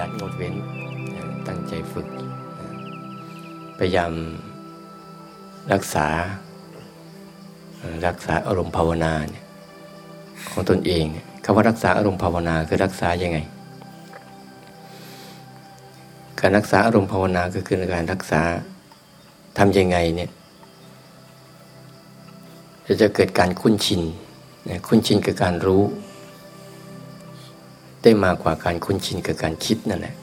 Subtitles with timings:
[0.00, 0.54] ยัดงดเว้น
[1.48, 2.06] ตั้งใจฝึก
[3.78, 4.12] พยายาม
[5.72, 6.06] รักษา
[8.06, 9.44] รักษาอารมณ์ภาวนาเนี่ย
[10.50, 11.04] ของตนเอง
[11.44, 13.38] คำว่ารักษาอารมณ์ภาวนาคือรักษายังไง
[16.40, 18.42] การรักษาอารมณ์ภาวนาก็คือการรักษา
[19.58, 20.30] ทำยังไงเนี่ย
[22.86, 24.02] จะจะเกิดการคุ้นชิน
[24.86, 25.82] คุ้นชินกับการรู้
[28.02, 30.14] ได้มากกว่าการคุ้นชินกับการคิดนั่นแหละ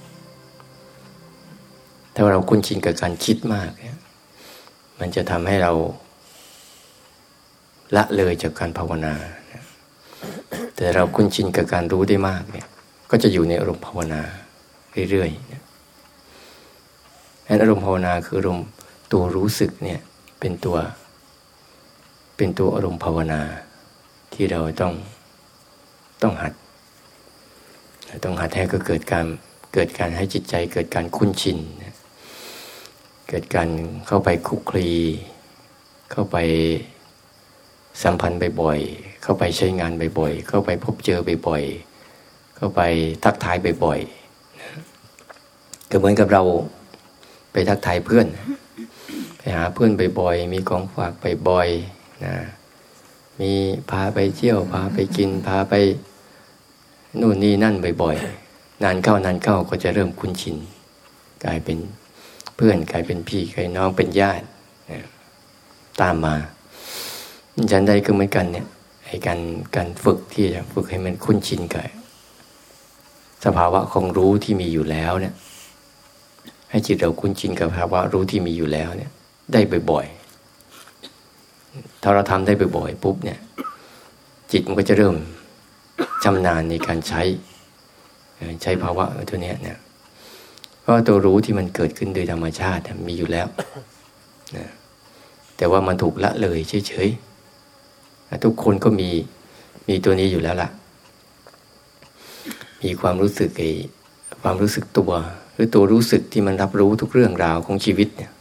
[2.13, 3.99] ถ้าเราคุ้นชินกับการคิดมากเนี่ย
[4.99, 5.71] มันจะทำให้เรา
[7.95, 9.13] ละเลยจากการภาวนา
[10.75, 12.67] แต่เราคุ้นชินกับการรู้ได้มากเนี่ย
[13.11, 14.21] ก็จะอยู่ในอารมณ์ภาวนา
[15.09, 15.51] เรื่อยๆ
[17.47, 18.67] นั้นอารมณ์ภาวนาคืออารมณ์
[19.11, 19.99] ตัวรู้สึกเนี่ย
[20.39, 20.77] เป็นตัว
[22.37, 23.41] เป็นตัวอารมณ์ภาวนา
[24.33, 24.93] ที่เราต้อง
[26.21, 26.53] ต้องหัด
[28.23, 29.25] ต้องหัดให้ก็เกิดการ
[29.73, 31.57] เกิดการให้จิตใจเกิดการคุ้นชิน
[33.29, 33.69] เกิดการ
[34.07, 34.89] เข้าไปคุกคลี
[36.11, 36.37] เข้าไป
[38.03, 42.81] สัมพันธ์บ่อยๆ เข้าไปใช้งานบ่อยๆ เข้าไปพบเจอบ่อยๆ เข้าไป
[43.23, 46.43] ทักทายบ่อยๆ ก็เหมือนกับเรา
[47.51, 48.27] ไปทักทายเพื่อน
[49.37, 51.13] ไปหาเพื่อนบ่อยๆ มีของฝาก
[51.49, 52.35] บ่อยๆ นะ
[53.41, 53.53] มี
[53.89, 55.73] พาไปเที่ยว พาไปกิน พาไป
[57.21, 60.57] นู่นนี่นั่นบ่อยๆ นานเข้านานเข้าก็จะเริ่มคุ้นชิน
[61.45, 61.77] กลายเป็น
[62.55, 64.45] เพื่อนกลายเป็นพี่กลายน้องเป็นญาติ
[66.01, 66.35] ตามมา
[67.71, 68.67] ฉันได้ก็เหมือนกันเนี่ย
[69.05, 69.39] ไอ้การ
[69.75, 71.85] การฝึกที่จะฝึกให้มันคุ้นชินกับ
[73.45, 75.33] สภาวะของรู้ที่มีอยู่แล้วเนี่ย
[76.69, 79.11] ให้จิตเราคุ้นชินกับภาวะรู้ที่มีอยู่แล้วเนี่ย
[79.53, 79.61] ได้
[79.91, 83.39] บ่อยๆถ้าเราทำได้บ่อยๆปุ๊บเนี่ย
[84.51, 85.15] จิตมันก็จะเริ่ม
[86.23, 87.21] ชำนาญในการใช้
[88.61, 89.79] ใช้ภาวะตัวนี้เนี่ย
[90.81, 93.47] เพราะตัวรู้ที่มันเกิดขึ้นโดยธรรมชาติมีอยู่แล้ว
[94.57, 94.67] นะ
[95.57, 99.09] แต่ว่ามันถูกละเลยเฉยๆทุกคนก็มี
[99.89, 100.69] มีตัวนี้อยู่แล้วล่ะ
[102.83, 103.71] มีความรู้สึกไอ้
[104.41, 105.11] ความรู้สึกตัว
[105.53, 108.31] หรือตัวรู้สึกที่มันรับรู้ทุกเรื่องราวของชีวิตเนี่ย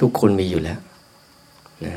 [0.00, 0.78] ทุกคนมีอยู่แล้ว
[1.86, 1.94] นะ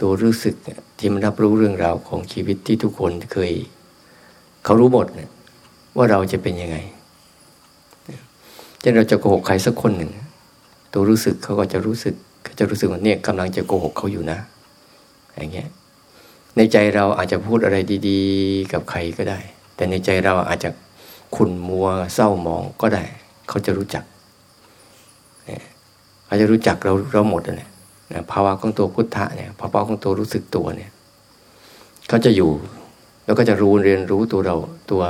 [0.00, 0.54] ตัวรู้สึก
[0.98, 3.52] ที่มันรับรู้เรื่องราวของชีวิตที่ทุกคนเคย
[4.64, 5.30] เขารู้หมดเนี่ย
[5.96, 6.76] ว่าเราจะเป็นยังไง
[8.82, 10.12] จะเราจะโกหกใครสักคนหนึ่ง
[10.92, 12.14] ตัวรู้สึกเขาก็จะรู้สึก
[12.44, 14.38] เขาจะรู้สึกว่าเนี่ยกำลังจะโกหกเขาอยู่นะ
[15.36, 15.68] อย่างเงี้ย
[16.56, 17.76] ในใจเราอาจจะพูดอะไร
[18.08, 19.38] ดีๆ กับใครก็ได้
[19.76, 20.70] แต่ในใจเราอาจจะ
[21.36, 23.04] ขุ่นมัวเศร้าหมองก็ได้
[23.48, 24.04] เขาจะรู้จัก
[26.26, 27.68] เขาจะรู้จักเราเราหมดเลย
[28.30, 30.90] ภาวะของตัวพุทธะเนี่ยภาวะของตัวรู้สึกตัวเนี่ย
[32.08, 32.52] เขาจะอยู่
[33.24, 34.56] แล้วก็จะรู้เรียนรู้ตัวเรา
[34.90, 35.02] ตัว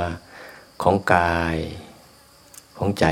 [0.83, 1.57] ของกาย
[2.77, 3.05] ของใจ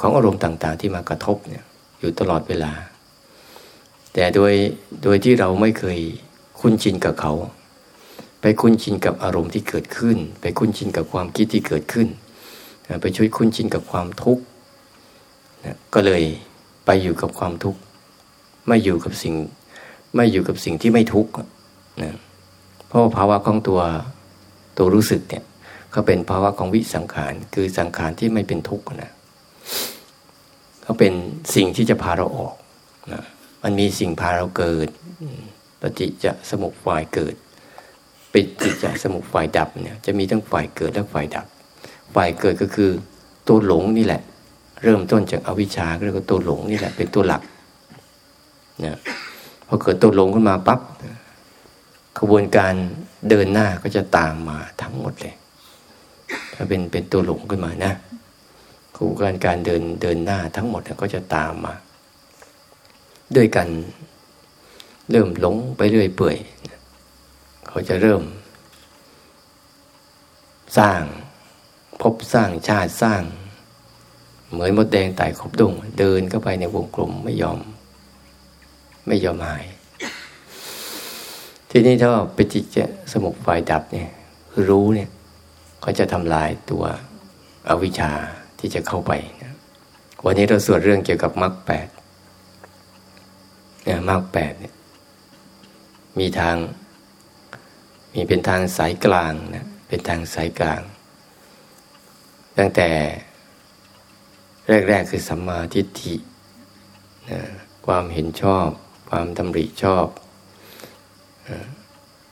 [0.00, 1.64] ของอารมณ์ต่าง ๆ ที่มากระทบเนี่ย
[2.00, 2.72] อยู่ตลอดเวลา
[4.14, 4.52] แต่โดย
[5.02, 5.98] โดยที่เราไม่เคย
[6.60, 7.32] คุ้นชินกับเขา
[8.40, 12.08] ไปคุ้นชินกับอารมณ์ที่เกิดขึ้น ไปคุ้นชินกับความคิดที่เกิดขึ้น
[13.02, 14.42] ไปช่วยคุ้นชินกับความทุกข์
[15.94, 16.22] ก็เลย
[16.86, 17.80] ไปอยู่กับความทุกข์
[18.68, 19.34] ไม่อยู่กับสิ่ง
[20.16, 21.32] ไม่อยู่กับสิ่งที่ไม่ทุกข์
[22.02, 22.16] นะ
[22.88, 23.80] เพราะภาวะของตัว
[24.78, 25.44] ตัวรู้สึกเนี่ย
[25.90, 29.12] เขาเป็นภาวะของวิสังขาร คือสังขารที่ไม่เป็นทุกข์นะ
[30.82, 31.12] เขาเป็น
[31.54, 32.54] สิ่งที่จะพาเราออก
[33.12, 33.22] นะ
[33.62, 34.88] มันมีสิ่งพาเราเกิด
[35.80, 37.34] ปฏิจจสมุปฝ่ายเกิด
[38.32, 41.46] ปิจิจสมุปฝ่ายดับเนี่ยจะมีทั้งฝ่ายเกิดและฝ่ายดับ
[42.14, 42.90] ฝ่ายเกิดก็คือ
[43.48, 44.22] ตัวหลงนี่แหละ
[44.82, 47.42] เริ่มต้นจากอวิชชาเรียกว่าตัวหลงนี่แหละเป็นตัวหลัก
[48.84, 48.96] นี่ย
[49.66, 50.80] พอเกิดตัวหลงขึ้นมาปั๊บ
[52.18, 52.74] ขบวนการ
[53.28, 55.34] เดินหน้าก็จะตามมาทั้งหมดเลย
[56.54, 57.92] ถ้าเป็นเป็นตัวหลงขึ้นมานะ
[58.94, 61.74] ขบวนการการเดินเดินหน้าทั้งหมดก็จะตามมา
[63.36, 63.68] ด้วยกัน
[65.10, 66.36] เริ่มหลงไปเรื่อยเปื่อย
[67.68, 68.22] เขาจะเริ่ม
[70.78, 71.02] สร้าง
[72.00, 73.22] พบสร้างชาติสร้าง
[74.50, 77.60] เหมือนมดแดงไต่ขบดง เดินเข้าไปในวงกลมไม่ยอม
[79.06, 79.64] ไม่ยอมหาย
[81.70, 82.76] ทีนี้ถ้าปจิจ
[83.12, 84.10] สมุกไฟดับเนี่ย
[84.68, 85.10] รู้เนี่ย
[85.80, 86.84] เขาจะทำลายตัว
[87.68, 88.12] อวิชชา
[88.58, 89.12] ที่จะเข้าไป
[89.42, 89.54] นะ
[90.24, 91.88] วันนี้เราสวดเรื่องเกี่ยวกับมรรคแปด
[93.84, 94.74] เนี่ยมรรคแปดเนี่ย
[96.18, 96.56] มีทาง
[98.12, 100.82] มีเป็นทางสายกลางนะเป็นทางสายกลาง
[102.58, 102.88] ตั้งแต่
[104.88, 106.14] แรก ๆ คือสัมมาทิฏฐิ
[107.30, 107.40] นะ
[107.86, 108.68] ความเห็นชอบ
[109.10, 110.06] ความดำริชอบ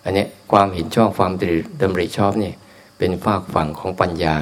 [0.05, 1.33] อันนี้ความเห็นชอบความ
[1.83, 2.55] ดำริชอบเนี่ย
[2.99, 4.37] เป็นฝากฝั่งของปัญญา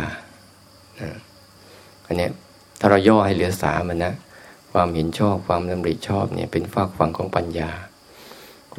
[2.07, 2.29] อันนี้
[2.79, 4.15] ถ้าเราย่อให้เหลือสามันนะ
[4.73, 7.71] ความเห็นชอบความดำริชอบเนี่ยเป็นฝากฝั่งของปัญญา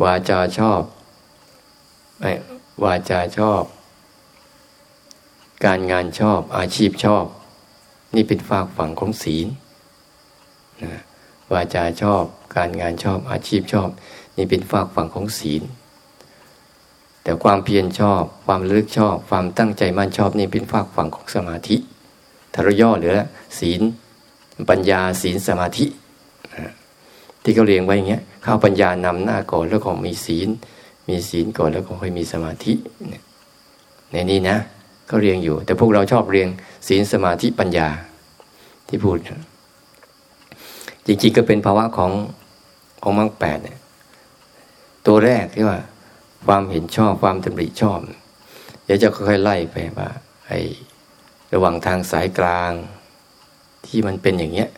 [0.03, 0.81] วาจาชอบ
[2.19, 2.31] ไม่
[2.83, 3.63] วาจาชอบ
[5.65, 7.25] การงานชอบอาชีพชอบ
[8.15, 9.47] นี่เป็นฝากฝั่งของศีล
[10.83, 11.01] นะ
[11.53, 12.23] วาจาชอบ
[12.55, 13.89] การงานชอบอาชีพชอบ
[14.37, 15.63] นี่เป็นฝากฝั่งของศีล
[17.23, 21.75] แต่ความเพียรชอบ ความลึกชอบ ความตั้งใจมั่นชอบนี่เป็นฝากฝั่งของสมาธิ
[22.53, 23.17] ทารย่อเหลือ
[23.59, 23.81] ศีล
[24.69, 25.85] ปัญญาศีลสมาธิ
[27.43, 30.47] ที่เขาเรียงไว้อย่างเงี้ยเข้าปัญญานำหน้าก่อนแล้วก็มีศีล
[31.07, 32.73] มีศีลก่อนแล้วก็ค่อยมีสมาธิ
[34.11, 34.57] ในนี้นะ
[35.07, 36.49] เขาเรียงอยู่ แต่พวกเราชอบเรียง
[36.87, 37.87] ศีลสมาธิปัญญา
[38.87, 39.17] ที่พูด
[41.05, 42.11] จริงๆก็เป็นภาวะของ
[43.03, 43.79] ของมรรคแปดเนี่ย
[45.07, 45.79] ตัวแรกที่ว่า
[46.47, 47.99] ความเห็นชอบความตำริชอบ
[48.85, 50.09] เดี๋ยวจะค่อยๆไล่ไปว่า
[50.47, 50.59] ไอ้
[51.53, 52.71] ระหว่างทางสายกลาง
[53.85, 54.69] ที่มันเป็นอย่างเงี้ย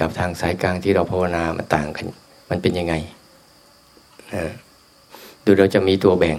[0.00, 2.06] กับทางสายกลางที่เราภาวนามันต่างกัน
[2.50, 2.94] มันเป็นยังไง
[4.34, 4.44] นะ
[5.44, 6.38] ดูเราจะมีตัวแบ่ง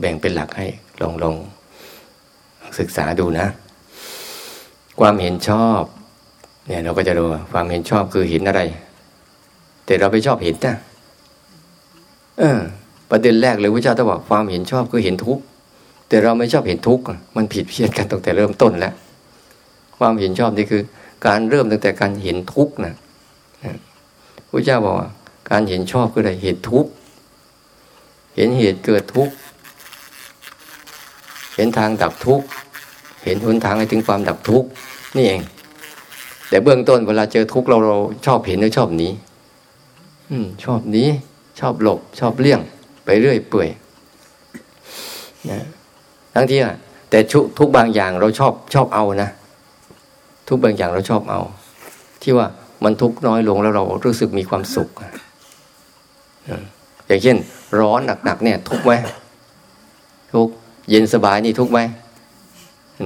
[0.00, 0.66] แบ่งเป็นหลักให้
[1.00, 1.36] ลองลอง
[2.78, 3.46] ศึกษาดูนะ
[5.00, 5.82] ความเห็นชอบ
[6.68, 8.62] เนี่ยเราก็จะดูความเห็นชอบคือเห็นอะไร
[9.86, 10.76] แต่เราไปชอบเห็นนะ
[12.38, 12.60] เออ
[13.10, 15.42] ประเด็นแรกเลยพระเจ้าต้องบอกความเห็นชอบคือเห็นทุกข์
[16.08, 17.02] แต่เราไม่ชอบเห็นทุกข์
[17.36, 18.94] มันผิดเพี้ยนกันตั้งแต่เริ่มต้นแล้ว
[19.98, 20.82] ความเห็นชอบนี่คือ
[21.26, 22.94] การเริ่มตั้งแต่การเห็นทุกข์นะ
[24.50, 25.08] พระเจ้าบอกว่า
[25.50, 26.90] การเห็นชอบคืออะไรเห็นทุกข์
[28.36, 29.34] เห็นเหตุเกิดทุกข์
[31.56, 32.46] เห็นทางดับทุกข์
[33.24, 34.68] เห็นหนทางให้ถึงความดับทุกข์
[35.16, 35.40] นี่เอง
[36.48, 39.08] แต่เบื้องต้นเวลาเจอทุกข์เราเราชอบเห็นหรือชอบหนี
[40.30, 41.04] อืม ชอบหนี
[41.60, 42.60] ชอบหลบ ชอบเลี่ยง
[43.04, 43.68] ไปเรื่อยเปื่อย
[45.50, 45.64] นะ
[46.34, 46.74] ทั้งที่อะ
[47.10, 47.18] แต่
[47.58, 49.30] ทุกบางอย่างเราชอบชอบเอานะ
[50.48, 51.40] ทุกบางอย่างเราชอบเอา
[52.22, 52.46] ที่ว่า
[52.84, 54.88] มันทุกน้อยลงแล้วเรารู้สึกมีความสุข
[57.06, 57.36] อย่างเช่น
[57.78, 58.92] ร้อนหนักๆเนี่ย ทุกไหม
[60.34, 60.48] ทุก
[60.90, 61.80] เย็นสบายนี่ทุกไหม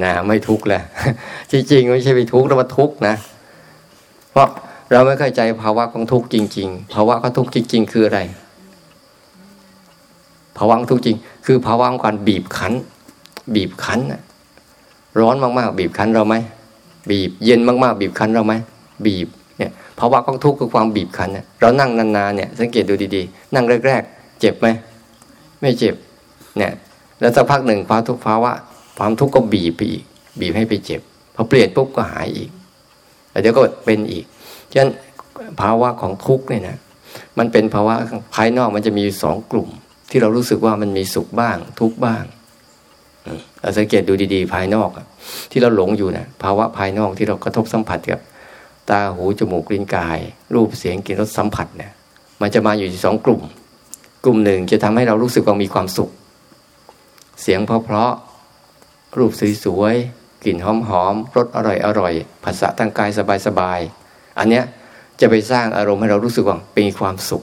[0.04, 0.82] นะไม่ทุกแหละ
[1.52, 3.14] จริงๆไม่ใช่ไปทุกแล้วมาทุกนะ
[4.32, 4.48] เพราะ
[4.92, 8.20] เราไม่เข้าใจภาวะของทุกข์จริง ๆ ภาวะของทุกข์จริง ๆ คืออะไร
[10.58, 12.72] ภาวะของทุกข์จริง คือภาวะของการบีบคั้น
[13.54, 14.00] บีบคั้น
[15.20, 16.34] ร้อนมากๆ บีบคั้นเราไหม
[17.10, 18.54] บีบเย็นมากๆ บีบคั้นเราไหม
[19.06, 24.68] บีบเนี่ยภาวะของทุกข์คือความบีบคั้นเนี่ยเรานั่งนานๆเนี่ยสังเกตดูดีๆ นั่งแรก ๆ เจ็บไหม
[25.60, 25.94] ไม่เจ็บ
[26.58, 26.72] เนี่ย
[27.20, 28.52] แล้วสักพักหนึ่งภาวะทุกภาวะ
[28.98, 30.04] ความทุกข์ก็บีบไปอีก
[30.40, 31.00] บีบให้ไปเจ็บ
[31.34, 32.50] พอเปลี่ยนปุ๊บก็หายอีก
[33.32, 34.24] แล้วเดี๋ยวก็เป็นอีก
[34.72, 34.90] ฉะนั้น
[35.60, 36.78] ภาวะของทุกข์เนี่ยนะ
[37.38, 37.94] มันเป็นภาวะ
[38.34, 39.68] ภายนอกมันจะมีสองกลุ่ม
[40.10, 42.24] ที่เรารู้สึกว่ามันมีสุขบ้าง ทุกข์บ้าง
[43.60, 44.90] เราสังเกตดูดีๆ ภายนอก
[45.50, 48.20] ที่เราหลงอยู่นะภาวะภายนอกที่เรากระทบสัมผัสกับ
[48.90, 50.18] ตาหูจมูกลิ้นกาย
[50.54, 51.92] รูปเสียงกลิ่นรสสัมผัสเนี่ย
[52.40, 53.42] มันจะมาอยู่สองกลุ่ม
[54.24, 56.10] กลุ่มหนึ่งจะทำให้เรารู้สึกว่ามีความสุข
[57.42, 59.32] เสียงเพราะๆรูป
[59.64, 60.66] สวยๆ กลิ่นห
[61.02, 62.12] อมๆรสอร่อยอร่อย
[62.44, 63.10] ภาษาทางกาย
[63.46, 64.64] สบายๆอันเนี้ย
[65.20, 67.42] จะไปสร้างอารมณ์ให้เรารู้สึกว่าเป็นความสุข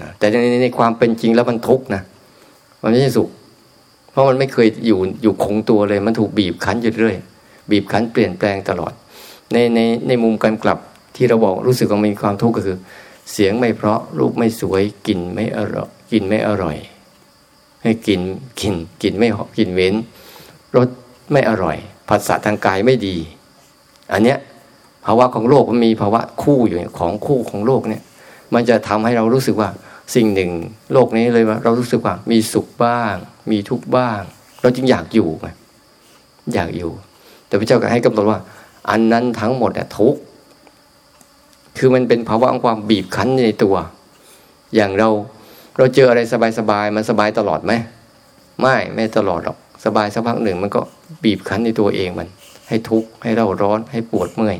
[0.00, 2.02] นะแต่ในในความเป็นจริงแล้วมันทุกข์นะ
[2.82, 3.28] มันไม่ใช่สุข
[4.10, 7.16] เพราะมันไม่เคยอยู่อยู่คงตัวเลยมันถูกบีบคั้นอยู่เรื่อย
[7.70, 8.92] บีบคั้นเปลี่ยนแปลงตลอด
[9.52, 10.78] ในในในมุมการกลับ
[11.16, 12.76] ที่เราบอกรู้สึกว่ามีความทุกข์ก็คือ
[13.32, 16.76] เสียงไม่เพราะรูปไม่สวยกลิ่นไม่อร่อยกลิ่นไม่อร่อย
[17.82, 18.20] ให้กิน
[18.60, 19.94] กินกินไม่หอมกลิ่นเว้น
[20.76, 20.88] รส
[21.32, 21.76] ไม่อร่อย
[22.08, 23.16] ภาษาทางกายไม่ดี
[24.12, 24.38] อันเนี้ย
[25.04, 28.02] ภาวะของโลกมันมีภาวะคู่อยู่ของคู่ของโลกเนี่ย
[28.54, 29.68] มันจะทำให้เรารู้สึกว่า
[30.14, 30.50] สิ่งหนึ่ง
[30.92, 33.14] โลกนี้เลยว่า เรารู้สึกว่ามีสุขบ้าง
[33.50, 34.20] มีทุกข์บ้าง
[34.62, 35.48] เราจึงอยากอยู่ไง
[36.54, 36.90] อยากอยู่
[37.46, 38.40] แต่พระเจ้าก็ให้กำหนดว่า
[38.90, 40.20] อันนั้นทั้งหมดอะทุกข์
[41.78, 43.76] คือมันเป็นภาวะของความบีบคั้นในตัว
[44.74, 45.08] อย่างเรา
[45.78, 46.20] เราเจออะไร
[46.58, 47.72] สบายๆมันสบายตลอดไหม
[48.60, 50.80] ไม่ไม่ตลอดหรอก สบายสักพักหนึ่ง มันก็
[51.24, 52.28] บีบคั้นในตัวเองมัน
[52.68, 54.56] ให้ทุกข์ให้เราร้อนให้ปวดเมื่อย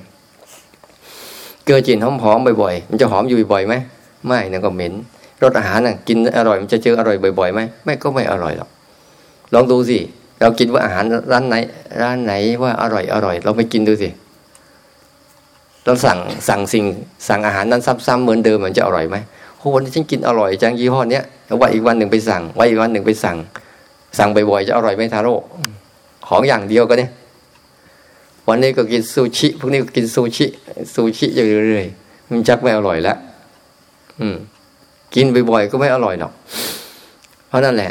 [1.66, 3.74] เกิดจินหอมๆบ่อยๆ มันจะหอมอยู่บ่อยไหม
[4.26, 4.92] ไม่นั่นก็เหม็น
[5.42, 8.70] รสอาหารน่ะกินอร่อยมันจะเจออร่อยบ่อยๆไหมไม่ก็ไม่อร่อยหรอก
[9.54, 9.98] ลองดูสิ
[10.40, 11.54] เรากินว่าอาหารร้านไหน
[12.02, 12.32] ร้านไหน
[12.62, 14.08] ว่าอร่อยอร่อย เราไปกินดูสิ
[15.84, 16.18] เราสั่ง
[16.48, 16.84] สั่งสิ่ง
[17.28, 19.16] สั่งอาหารนั้นซ้ำๆเหมือนเดิมมันจะอร่อยไหม
[19.58, 23.36] โอ้วันนี้ฉันกินอร่อยจังยี่ห้อเนี้ยแล้ววันอีกวันหนึ่งไปสั่งวันอีกวันหนึ่งไปสั่ง
[24.18, 25.34] สั่งบ่อยๆจะอร่อยไหมทาโร่
[26.28, 27.10] ของอย่างเดียวก็เนี่ย
[28.48, 30.46] วันนี้ก็กินซูชิพวกนี้ก็กินซูชิ
[30.94, 33.16] ซูชิอยู่เรื่อยๆมันจักไม่อร่อยแล้ว
[34.20, 34.36] อืม
[35.14, 36.32] กินบ่อยๆก็ไม่อร่อยหรอก
[37.48, 37.90] เพราะนั่นแหละ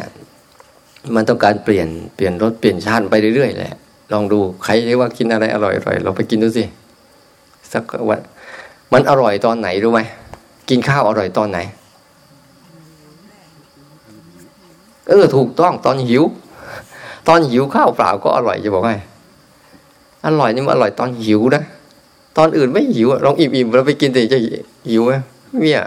[1.16, 3.74] มันต้องการเปลี่ยนเปลี่ยนรสเปลี่ยนชาติไปเรื่อยๆแหละ
[4.14, 6.64] ลองดูใครที่ว่ากินอะไรอร่อยอร่อยเราไปกินดูสิ
[7.74, 8.20] สักวัน
[8.94, 10.02] มันอร่อยตอนไหนรู้ไหม
[10.70, 11.60] กินข้าวอร่อยตอนไหน
[15.08, 16.24] เออถูกต้องตอนหิว
[17.28, 18.96] ตอนหิวข้าวเปล่าก็อร่อยจะบอกให้
[20.26, 21.64] อร่อยนี่มันอร่อยตอนหิวนะ
[22.38, 24.40] ตอนอื่นไม่หิวลองอิ่มๆเราไปกินแต่จะ
[24.90, 25.14] หิวไหม
[25.62, 25.82] เนี่ย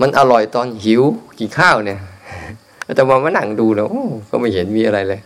[0.00, 1.02] มันอร่อยตอนหิว
[1.38, 1.98] กินข้าวเนี่ย
[2.94, 3.86] แต่มามานั่งดูแล้ว
[4.30, 5.20] ก็ไม่เห็นมีอะไรเลย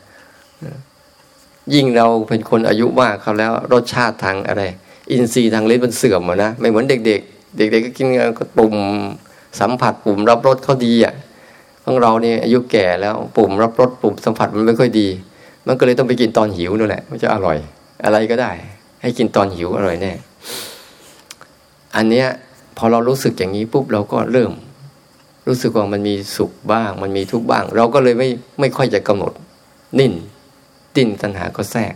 [1.75, 4.62] ยิ่งเราเป็นคนอายุมากเขาแล้ว รสชาติทางอะไร
[5.11, 8.07] อินทรีย์ทางลิ้นมันเสื่อมนะไม่เหมือนเด็ก ๆ เด็ก ๆ ก็กิน
[8.38, 8.75] ก็ปุ่ม
[9.61, 11.14] สัมผัสปุ่มรับรสเขาดีอะ
[11.84, 15.08] ของเราเนี่ยอายุแก่แล้วปุ่มรับรสปุ่มสัมผัสมันไม่ค่อยดี
[15.66, 17.58] มันก็เลยต้องไปกินตอนหิวนั่นแหละมันจะอร่อย
[18.04, 18.52] อะไรก็ได้
[19.02, 20.12] ให้กินตอนหิวอร่อยแน่
[21.96, 22.26] อันเนี้ย
[22.76, 24.52] พอเรารู้สึกอย่างนี้ปุ๊บเราก็เริ่ม
[25.46, 28.28] รู้สึกว่ามันมีสุขบ้าง มันมีทุกข์บ้าง เราก็เลยไม่
[28.60, 29.32] ไม่ค่อยจะกำหนด
[29.99, 30.12] นิ่น
[30.96, 31.94] ดิ้นตัณหาก็แทรก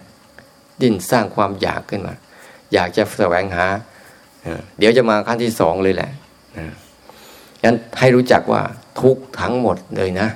[0.82, 2.14] ดิ้นสร้างความอยากขึ้นมา
[2.72, 3.66] อยากจะแสวงหา
[4.78, 6.10] เดี๋ยวจะมาขั้นที่สองเลยแหละ
[7.64, 8.62] งั้นให้รู้จักว่า
[9.00, 10.28] ทุกทั้งหมดเลยนะ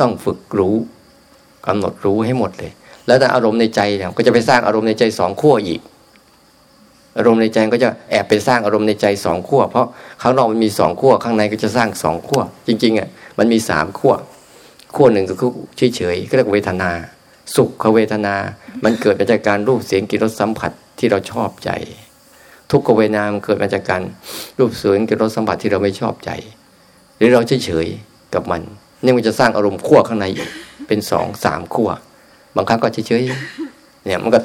[0.00, 0.76] ต้องฝึกรู้
[1.66, 2.72] กำหนดรู้ให้หมดเลย
[3.06, 5.80] แล้วถ้าอารมณ์ในใจเนี่ยก็จะไปสร้างอารมณ์ในใจสองขั้วอีก
[7.18, 9.86] อารมณ์ในใจก็จะแอบไปสร้างอารมณ์ในใจสองขั้วเพราะ
[10.22, 13.08] ข้างนอกมันมีสองขั้วข้างในก็จะสร้างสองขั้วจริงๆอะ
[13.38, 14.14] มันมีสามขั้ว
[14.94, 15.50] ขั้วหนึ่งก็คือ
[15.96, 16.90] เฉยๆก็เรียกเวทนา
[17.56, 18.34] สุขเวทนา
[18.84, 21.70] มันเกิดมาจากการรูปเสียงกลิ่นรสสัมผัสที่เราชอบใจ
[22.70, 24.02] ทุกขเวทนามันเกิดมาจากการ
[24.58, 26.30] รูปเสวยงกับรสสัมผัสที่เราไม่ชอบใจ
[27.24, 28.62] รือเราเฉยๆกับมัน
[29.04, 30.50] นี่มันจะสร้างอารมณ์ขั้วข้างในอีก
[30.88, 31.90] เป็นสองสามขั้ว
[32.56, 34.38] บางครั้งก็เฉยๆเนี่ยมันก็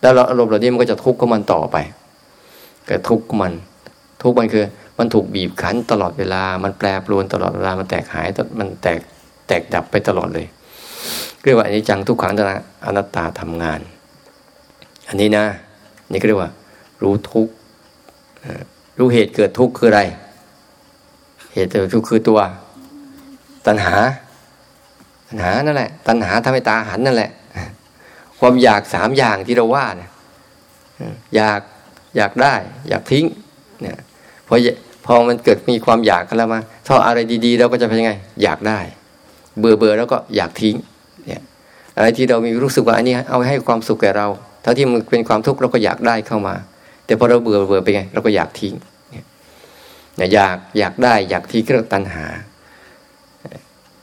[0.00, 1.76] แล้วอารมณ์เหล่านี้มันก็จะทุกข์กับมันต่อไป
[2.88, 3.52] ก็ทุกข์มัน
[4.22, 4.64] ทุกข์มันคือ
[4.98, 8.28] มันถูกบีบคั้นตลอดเวลา มันแปรปรวนตลอดเวลามันแตกหาย
[8.58, 8.98] มันแตก
[9.48, 10.46] แตกดับไปตลอดเลย
[11.42, 12.32] เรียกว่าอันนี้จังทุกขัง
[12.84, 13.80] อนัตตาทำงาน
[15.08, 15.44] อันนี้นะ
[16.10, 16.50] นี่ก็เรียกว่า
[17.02, 17.52] รู้ทุกข์
[18.98, 20.02] รู้เหตุเกิดทุกข์คืออะไร
[21.56, 22.40] เหตุทุกคือตัว
[23.66, 23.94] ตัณหา
[25.28, 27.30] ตัณหานั่นแหละ ตัณหาทำให้ตาหันนั่นแหละ
[28.38, 30.10] ความอยากสามอย่างที่เราว่าเนี่ย
[31.36, 31.60] อยาก
[32.16, 32.54] อยากได้
[32.88, 33.24] อยากทิ้ง
[33.80, 33.98] เนี่ย
[34.48, 34.54] พอ
[35.06, 38.78] พอมันเกิดมีความอยากกันแล้วมาถ้าอะไรดีๆเราก็จะเป็นยังไง อยากได้
[39.58, 40.76] เบื่อเบื่อแล้วก็อยากทิ้ง
[41.26, 41.42] เนี่ย
[41.96, 44.26] อะไรที่เรามีรู้สึกว่าอันนี้เอาให้ความสุขแก่เรา
[44.64, 46.54] ถ้าที่มันเป็นความทุกข์เราก็อยากได้เข้ามา
[47.06, 48.74] แต่พอเราเบื่อเบื่อไปไงเราก็อยากทิ้ง
[50.34, 52.26] อยากอยากได้อยากทิ้งเรื่องตัณหา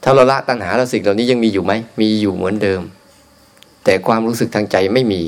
[0.04, 2.82] ถ้าเราละตัณหาแล้วสิ่งเหล่านี้ยังมีอยู่ไหมมีอยู่เหมือนเดิม
[3.84, 5.22] แต่ความรู้สึกทางใจไม่มี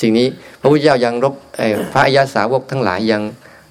[0.00, 0.26] สิ่งนี้
[0.60, 1.34] พระพุทธเจ้ายังรบ
[1.92, 3.22] พระอายาสาวกทั้งหลายยัง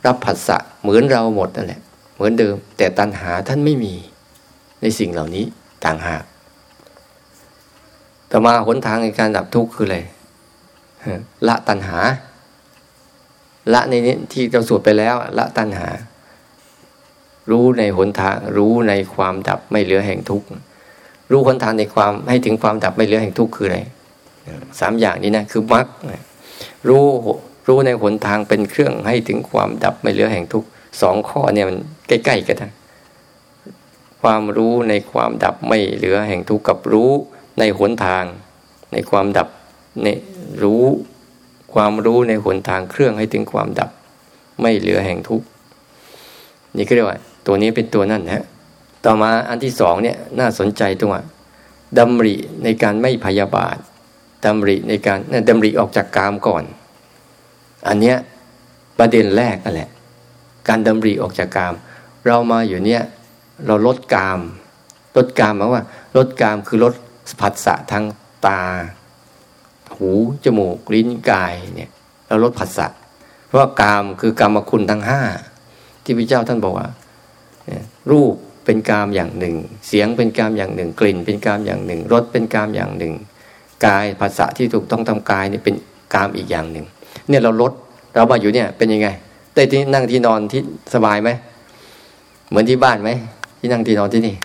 [0.06, 1.82] รับผัสสะเหมือนเราหมดนั่นแหละ
[2.16, 3.94] เหมือนเดิม แต่ตัณหาท่านไม่มี
[4.82, 5.46] ในสิ่งเหล่านี้
[5.86, 6.24] ต่างหาก
[8.32, 10.00] ต่อมาหนทางในการดับทุกข์คืออะไร
[11.48, 11.98] ละตัณหา
[13.74, 15.90] ละในนี้ที่เราสวดไปแล้วละตัณหา
[17.52, 20.48] รู้ในหนทาง รู้ในความดับไม่เหลือแห่งทุกข์
[21.32, 23.80] รู้หนทางในความให้ถึงความดับไม่เหลือแห่งทุกข์คืออะไร
[24.80, 25.88] สามอย่างนี้นะคือมรรค
[26.88, 27.06] รู้
[27.68, 30.68] รู้ในหนทางเป็นเครื่องให้ถึงความดับไม่เหลือแห่งทุกข์
[31.02, 31.78] สองข้อเนี่ยมัน
[32.08, 32.72] ใกล้ๆกันนะ
[34.22, 37.12] ความรู้ในความดับไม่เหลือแห่งทุกข์กับรู้
[37.60, 38.24] ในหนทาง
[38.94, 39.48] ในความดับ
[40.04, 40.08] ใน
[40.64, 40.86] รู้
[41.74, 43.90] ความรู้ในหนทางเครื่องให้ถึงความดับ
[44.62, 45.46] ไม่เหลือแห่งทุกข์
[46.76, 48.46] นี่ก็เรียกว่า ตัวนี้เป็นตัวนั่นนะ
[49.06, 51.24] ต่อมาอันที่สองเนี่ยน่าสนใจตรงว่า
[51.98, 53.78] ดำริในการไม่พยาบาท
[54.46, 56.64] ดำริในการดำริออกจากกามก่อน
[57.88, 58.18] อันเนี้ย
[59.00, 59.90] ประเด็นแรกนั่นแหละ
[60.68, 61.74] การดำริออกจากกาม
[62.26, 63.04] เรามาอยู่เนี่ย
[63.66, 64.40] เราลดกาม
[65.16, 65.84] ลดกามหมายว่า
[66.18, 66.94] ลดกามคือลด
[67.40, 68.04] ผัสสะทาง
[68.48, 68.62] ตา
[69.98, 70.10] หู
[70.46, 71.90] จมูกลิ้นกายเนี่ย
[72.28, 72.88] เราลดผัสสะ
[73.48, 75.22] เพราะกามคือกรรมคุณทั้งห้า
[76.04, 76.88] ที่พระเจ้าท่านบอกว่า
[78.12, 78.34] รูป
[78.66, 79.56] เป็นกามอย่างหนึ่ง
[79.88, 83.14] เสียงเป็นกามอย่างหนึ่ง กลิ่นเป็นกามอย่างหนึ่งรสเป็นกามอย่างหนึ่ง
[83.86, 85.76] กายภาษาที่ถูกต้องทำกายเนี่ยเป็น
[86.14, 86.86] กามอีกอย่างหนึ่ง
[87.30, 87.72] เนี่ยเราลด
[88.16, 89.08] เรามาอยู่เนี่ยเป็นยังไง
[89.54, 90.62] ได้ที่นั่งที่นอนที่
[90.94, 91.30] สบายไหม
[92.50, 93.10] เหมือนที่บ้านไหม
[93.60, 94.36] ที่นั่งที่นอนที่นี่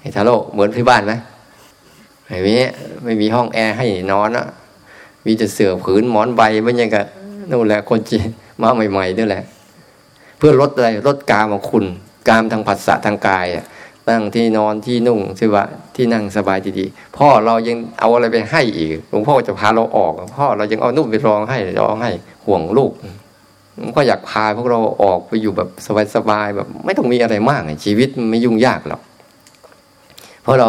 [0.00, 1.12] เฮทาโร่เหมือนที่บ้านไหม
[2.32, 2.54] ไม่มี
[3.04, 4.46] ไม่มีห้องแอร์ให้นอนอะ
[5.26, 7.04] มีแต่เสื่อผืนหมอนใบไม่ยังกับ
[7.50, 8.28] นู่นแหละคนจีน
[8.60, 9.44] มาใหม่ๆนี่แหละ
[10.38, 11.84] เพื่อลดอะไรลดกามของคุณ
[12.28, 13.64] กามทางผัสสะทางกายอะ
[14.08, 22.10] นั่งที่นอนที่นุ่งสิวะที่นั่งสบายดีๆพ่อเรายังเอาอะไรไปให้อีกหลวงพ่อจะพาเราออก พ่อเรายังเอานุ่มไปรองให้รองให้
[22.46, 22.92] ห่วงลูก
[23.96, 25.68] ก็อยากพาพวกเราออกไปอยู่แบบ
[26.14, 29.00] สบายๆแบบ ไม่ต้องมีอะไรมากชีวิตไม่ยุ่งยากหรอก
[30.42, 30.68] เพราะเรา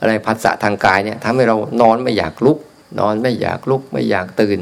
[0.00, 2.58] อะไรผัสสะทางกายเนี่ยทำให้เรานอนไม่อยากลุก
[3.00, 4.60] นอนไม่อยากลุกไม่อยากตื่น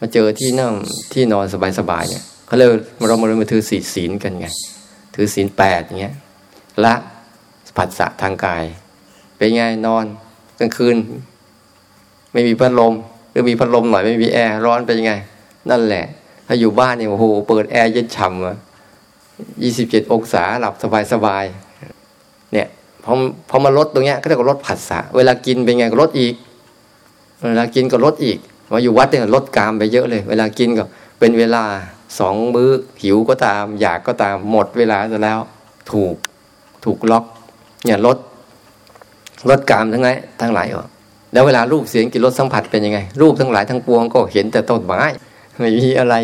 [0.00, 0.74] มาเจอที่นั่ง
[1.12, 1.46] ที่นอน
[1.78, 2.68] สบายๆเนี่ยเขาเลย
[3.08, 4.46] เรามาเริ่มมาถือศีลศีลกันไง
[5.14, 6.14] ถือศีลแปดอย่างเงี้ย
[6.84, 6.94] ละ
[7.76, 8.64] ผัสสะทางกาย
[9.36, 10.04] เป็นไงนอน
[10.58, 10.96] กลางคืน
[12.32, 12.94] ไม่มีพัดลม
[13.30, 15.12] หรือมีพัดลมหน่อยไม่มีแอร์ร้อนเป็นยังไง
[15.70, 16.04] นั่นแหละ
[16.46, 18.56] ถ้าอยู่บ้านเนี่ยโอ้โหเปิดแอร์เย็นฉ่ำอะ
[19.62, 21.44] ยี่สิบเจ็ดองศาหลับสบายสบาย
[22.52, 22.66] เนี่ย
[23.06, 23.14] พอ
[23.50, 26.34] พอมาลดตรงเนี้ยก็เรียกว่าลดผัสสะเวลากินเป็นไงก็ลดอีก
[27.48, 28.38] เวลากินก็ลดอีก
[28.72, 30.84] มาอยู่วัดเนี่ยลดกามไปเยอะเลย เวลากินก็
[31.18, 31.62] เป็นเวลา
[32.18, 32.70] สองมื้อ
[33.02, 35.38] หิวก็ตาม อยากก็ตามหมดเวลาแล้ว
[35.90, 36.14] ถูก
[36.84, 37.24] ถูกล็อก
[37.84, 38.18] เนี่ยลด
[39.50, 40.10] ลดกามทั้งไง
[40.40, 40.88] ทั้งหลายออก
[41.32, 45.02] แล้วเวลารูปเสียงกลิ่นรสสัมผัสเป็นยังไง รูปทั้งหลายทั้งปวงก็เห็นแต่ต้นไม้
[45.60, 46.14] ไม่มีอะไร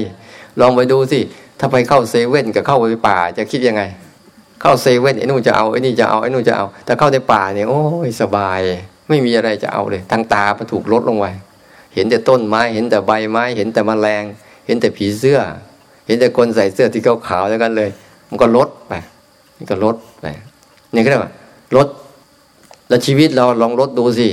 [0.61, 1.21] ลองไปดูสิ
[1.59, 3.83] ถ้าไปเข้าเซเว่นกับเข้าไปป่าจะคิดยังไง
[4.63, 8.61] เข้าเซเว่นไอ้นู่นจะเอาไอ้นี่จะเอาไอ้นู่นจะเอาแต่เข้าในป่าเนี่ยโอ้ยสบาย
[9.09, 11.27] ไม่มีอะไรจะเอาเลยทางตามันถูกลดลงไป
[11.95, 14.25] เห็นแต่ต้นไม้เห็นแต่ใบไม้ เห็นแต่แมลง
[14.67, 15.41] เห็นแต่ผีเสื้อ
[16.07, 17.91] เห็นแต่คนใส่เสื้อที่ขาวๆแล้วกันเลย
[18.29, 18.93] มันก็ลดไป
[19.57, 20.27] มันก็ลดไป
[20.95, 21.33] นี่ก็เรียกว่า
[21.77, 21.89] ลด
[22.89, 24.29] แล้วชีวิตเราลองลดดูสิ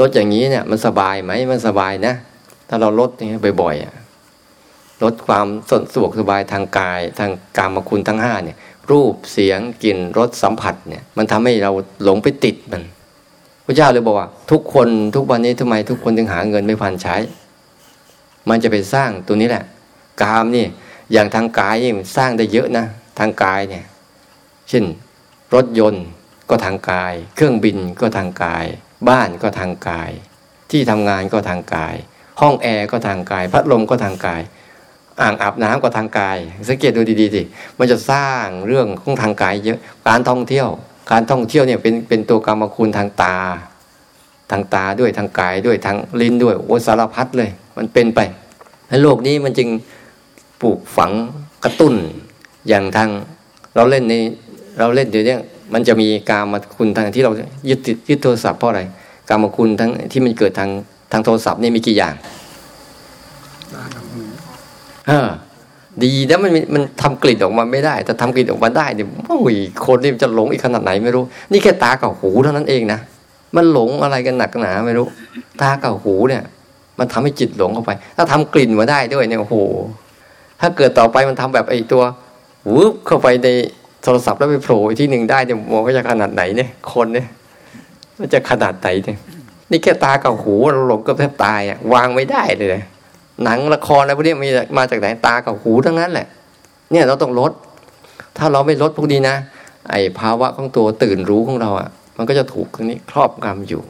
[0.00, 2.14] ลดอย่างนี้เนี่ยมันสบายไหมมันสบายนะ
[2.68, 8.56] ถ้าเราลดอย่างนี้บ่อยๆลดความสนสวกสบายทางกาย ทางกามคุณทั้งห้าเนี่ย
[8.90, 11.70] รูปเสียงกลิ่นรสสัมผัสเนี่ย มันทำให้เรา
[12.04, 12.82] หลงไปติดมัน
[13.66, 17.16] พระเจ้าเลยบอกว่า ทุกคนทุกวันนี้ทำไมทุกคนถึงหาเงินไม่พันใช้
[18.48, 19.64] มันจะไปสร้างตัวนี้แหละ
[20.22, 20.66] กามนี่
[21.12, 22.86] อย่างทางกายนี่สร้างได้เยอะนะ
[23.18, 23.84] ทางกายเนี่ย
[24.68, 24.84] เช่น
[25.54, 26.06] รถยนต์
[26.50, 28.64] ก็ทางกาย เครื่องบินก็ทางกาย
[29.08, 30.10] บ้านก็ทางกาย
[30.70, 31.94] ที่ทำงานก็ทางกาย
[32.40, 34.40] ห้องแอร์ก็ทางกาย พัดลมก็ทางกาย
[35.22, 37.42] อ่างอาบน้ำก็ทางกาย สังเกตดูดีๆสิ
[37.78, 39.78] มันจะสร้างเรื่องของทางกายเยอะ
[40.08, 40.68] การท่องเที่ยว
[41.12, 43.36] การท่องเที่ยวเนี่ยเป็นเป็นตัวกรรมคุณทางตา
[44.50, 48.20] ทางตาด้วยทางกายด้วยทางลิ้นด้วยโอสารพัดเลย มันเป็นไป
[48.88, 49.68] ในโลกนี้มันจึง
[50.60, 51.12] ปลูกฝัง
[51.64, 51.94] กระตุ้น
[52.68, 53.10] อย่างทาง
[53.76, 54.14] เราเล่นใน
[54.78, 55.36] เราเล่นเดี๋ยวนี้
[55.72, 57.32] มันจะมีการมาคุณทางที่เรา
[57.68, 58.82] ยึดติดยึดโทรศัพท์เพราะอะไร
[59.28, 60.70] การมาคุณทั้งที่มันเกิดทาง
[61.12, 62.14] ทางโทรศัพท์นี่มีกี่อย่าง
[65.08, 65.28] เออ
[66.04, 69.54] ดีแล้วมันมันทำกลิ่นออกมาไม่ได้ แต่ทำกลิ่นออกมาได้เนี่ยโอ้ย
[69.86, 73.00] คนนี่จะหลงอีกขนาดไหนไม่รู้ นี่แค่ตากับหูเท่านั้นเองนะ
[73.56, 75.06] มันหลงอะไรกันหนักหนาไม่รู้
[75.60, 76.42] ตากับหูเนี่ย
[76.98, 79.56] มันทำให้จิตหลงเข้าไป ถ้าทำกลิ่นมาได้ด้วยเนี่ยโอ้โห
[80.60, 82.02] ถ้าเกิดต่อไปมันทำแบบไอ้ตัว
[82.74, 83.48] วืบเข้าไปใน
[84.02, 87.26] โทรศัพท์แล้วไปโผล่ที่หนึ่งได้เนี่ยมองว่าจะขนาดไหนเนี่ย คนเนี่ย
[88.18, 89.16] มันจะขนาดไหนเนี่ย
[89.70, 92.82] นี่แค่ตากับหูเราหลงก็แทบตายอะวางไม่ได้เลย
[93.42, 96.26] หนังละครอะไรพวกนี้มีมาจากไหนตากับหูทั้งนั้นแหละ
[96.90, 97.52] เนี่ยเราต้องลด
[98.36, 99.36] ถ้าเราไม่ลดพวกนี้นะ
[99.90, 103.82] ไอ้ภาวะของตัวตื่นรู้ของเราอะ มันก็จะถูกตรงนี้ครอบงำอยู่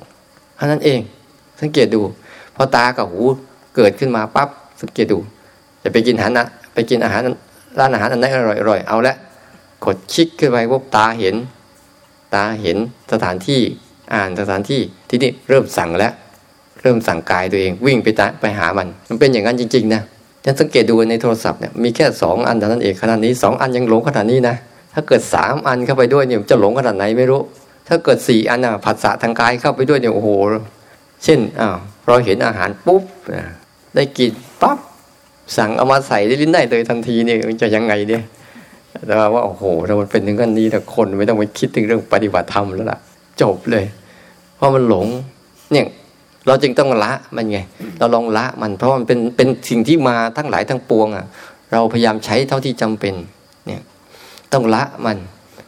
[0.57, 1.00] เท่านั้นเอง
[1.61, 2.00] สังเกตดู
[2.57, 3.20] พอตากับหู
[3.76, 4.48] เกิดขึ้นมาปั๊บ
[4.83, 5.18] สังเกตดู
[5.83, 7.20] จะไปกินอาหารนะไปกินอาหาร
[7.78, 8.38] ร้านอาหารอันไหนอ
[8.70, 9.14] ร่อยๆเอาละ
[9.85, 11.37] กดชิกขึ้นไปพวกตาเห็น
[12.35, 12.76] ตาเห็น
[13.12, 13.61] สถานที่
[14.14, 16.12] อ่านสถานที่ที่นี่เริ่มสั่งแล้ว
[16.85, 20.03] เริ่มสั่งกายตัวเองวิ่งไปตาไปหามัน มันเป็นอย่างนั้นจริงๆนะ
[20.44, 24.57] ฉันสังเกตดูในโทรศัพท์เนี่ยมีแค่สองอันเท่านั้นเองขนาดนี้สองอันยังหลงขนาดนี้นะ
[24.94, 27.40] ถ้าเกิดสามอันเข้าไปด้วยเนี่ยจะหลงขนาดไหนไม่รู้
[27.88, 30.29] ถ้าเกิดสี่อันอะผัสสะทางกายเข้าไปด้วยเนี่ยโอ้โห
[31.25, 33.03] เช่นอ้าวเราเห็นอาหารปุ๊บ
[33.94, 34.31] ได้กิน
[34.62, 34.79] ปั๊บ
[35.57, 38.23] สั่งเอามาใส่ได้ลิ้นได้เลยทันทีเนี่ยจะยังไงเนี่ย
[39.07, 42.99] แต่ว่าโอ้โหถ้ามันเป็นถึงขั้นนี้แต่คนไม่ต้องไปคิดถึงเรื่องปฏิบัติธรรมแล้วล่ะ
[43.40, 43.85] จบเลย
[44.57, 45.07] เพราะมันหลง
[45.73, 45.87] เนี่ย
[46.46, 47.59] เราจึงต้องละมันไง
[47.98, 51.26] เราลองละมันเพราะมันเป็นเป็นสิ่งที่มาทั้งหลายทั้งปวงอะ
[51.72, 53.14] เราพยายามใช้เท่าที่จำเป็น
[53.66, 53.83] เนี่ย
[54.52, 55.18] ต้องละมัน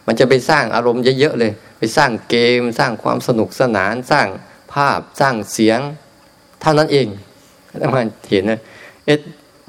[0.07, 4.27] มันจะไปสร้างอารมณ์เยอะๆเลย ไปสร้างเกม สร้างความสนุกสนาน สร้าง
[4.73, 5.81] ภาพสร้างเสียง
[6.61, 7.07] เท่านั้นเอง
[7.79, 8.61] แล้วมันเห็นนะ
[9.07, 9.19] เอ๊ะ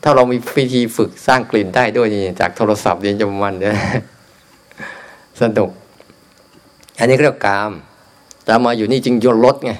[0.03, 3.75] ถ้าเรามีวิธีฝึกสร้างกลิ่นได้ด้วยนี่จากโทรศัพท์เรียนจำวันเนี่ย
[5.41, 5.69] สนุก
[6.99, 7.71] อันนี้เรียกกาม
[8.43, 9.71] แต่มาอยู่นี่จึงยนลดไง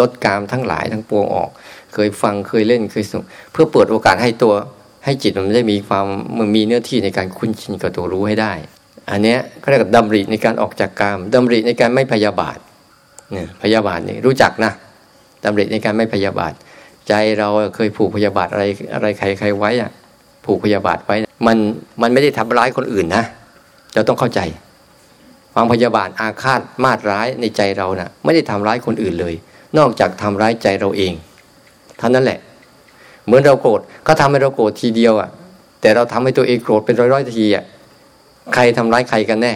[0.00, 1.50] ลดกามทั้งหลายทั้งปวงออก
[1.94, 4.54] เคยฟังเคยเล่นเคยสนุกเพื่อเปิดโอกาสให้ตัว
[5.04, 6.06] ให้จิตมันได้มีความ
[6.38, 8.52] มันมีเนื้อที่ในการคุ้นชินกับตัวรู้ให้ได้
[9.10, 12.58] อันเนี้ยเขาเรียกดำริในการออกจากกามดำริในการไม่พยาบาท
[13.32, 14.72] เนี่ยพยาบาทนี่รู้จักนะ
[15.44, 16.52] ดำริในการไม่พยาบาท
[17.08, 19.90] ใจเราเคยผูกพยาบาทอะไรอะไรใครใครไว้อะ
[20.44, 21.56] ผูกพยาบาทไว้มัน
[22.02, 23.24] มันไม่ได้ทำร้ายคนอื่นนะ
[23.94, 24.40] เราต้องเข้าใจ
[25.54, 29.34] ความพยาบาทอาฆาตมาดร้ายในใจเรานะ่ะ ไม่ได้ทำร้ายคนอื่นเลย
[29.78, 31.12] นอกจากทำร้ายใจเราเอง
[31.98, 32.38] เท่านั้นแหละ
[33.26, 35.28] เหมือนเราโกรธเขาทาให้เราโกรธทีเดียวอะ่ะ
[35.80, 37.64] แต่เราทำให้ตัวเองโกรธเป็นร้อยๆทีอะ่ะ
[38.54, 39.54] ใครทำร้ายใครกันแน่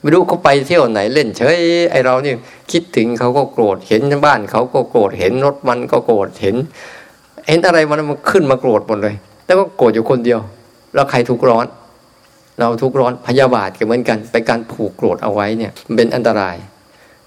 [0.00, 1.58] ไม่รู้เขาไปเที่ยวไหนเล่นเฉย
[1.90, 2.32] ไอเรานี่
[2.72, 6.56] คิดถึงเขาก็โกรธเห็นบ้านเขาก็โกรธเห็นรถมันก็โกรธเห็น
[7.48, 9.14] เห็นอะไรมันมันขึ้นมาโกรธหมดเลย
[9.46, 10.40] แล้วก็โกรธอยู่คนเดียว
[10.94, 11.66] แล้วใครทุกร้อน
[12.58, 16.56] เราทุกร้อนพยาบาทก็เหมือนกัน ไปการผูกโกรธเอาไว้เนี่ยมันเป็นอันตราย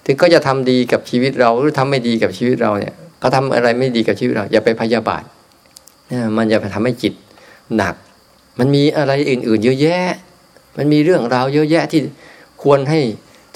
[0.10, 5.24] ถึงก็จะทำดีกับชีวิตเราหรือทำไม่ดีกับชีวิตเราเนี่ยเขาทาอะไรไม่ดีกับชีวิตเรา อย่าไปพยาบาท
[6.10, 7.14] นี่ยมันจะไปทำให้จิต
[7.76, 7.96] หนัก
[8.60, 10.04] มันมีอะไรอื่น ๆ เยอะแยะ
[10.78, 12.02] มันมีเรื่องราวเยอะแยะที่
[12.64, 13.00] ควรให้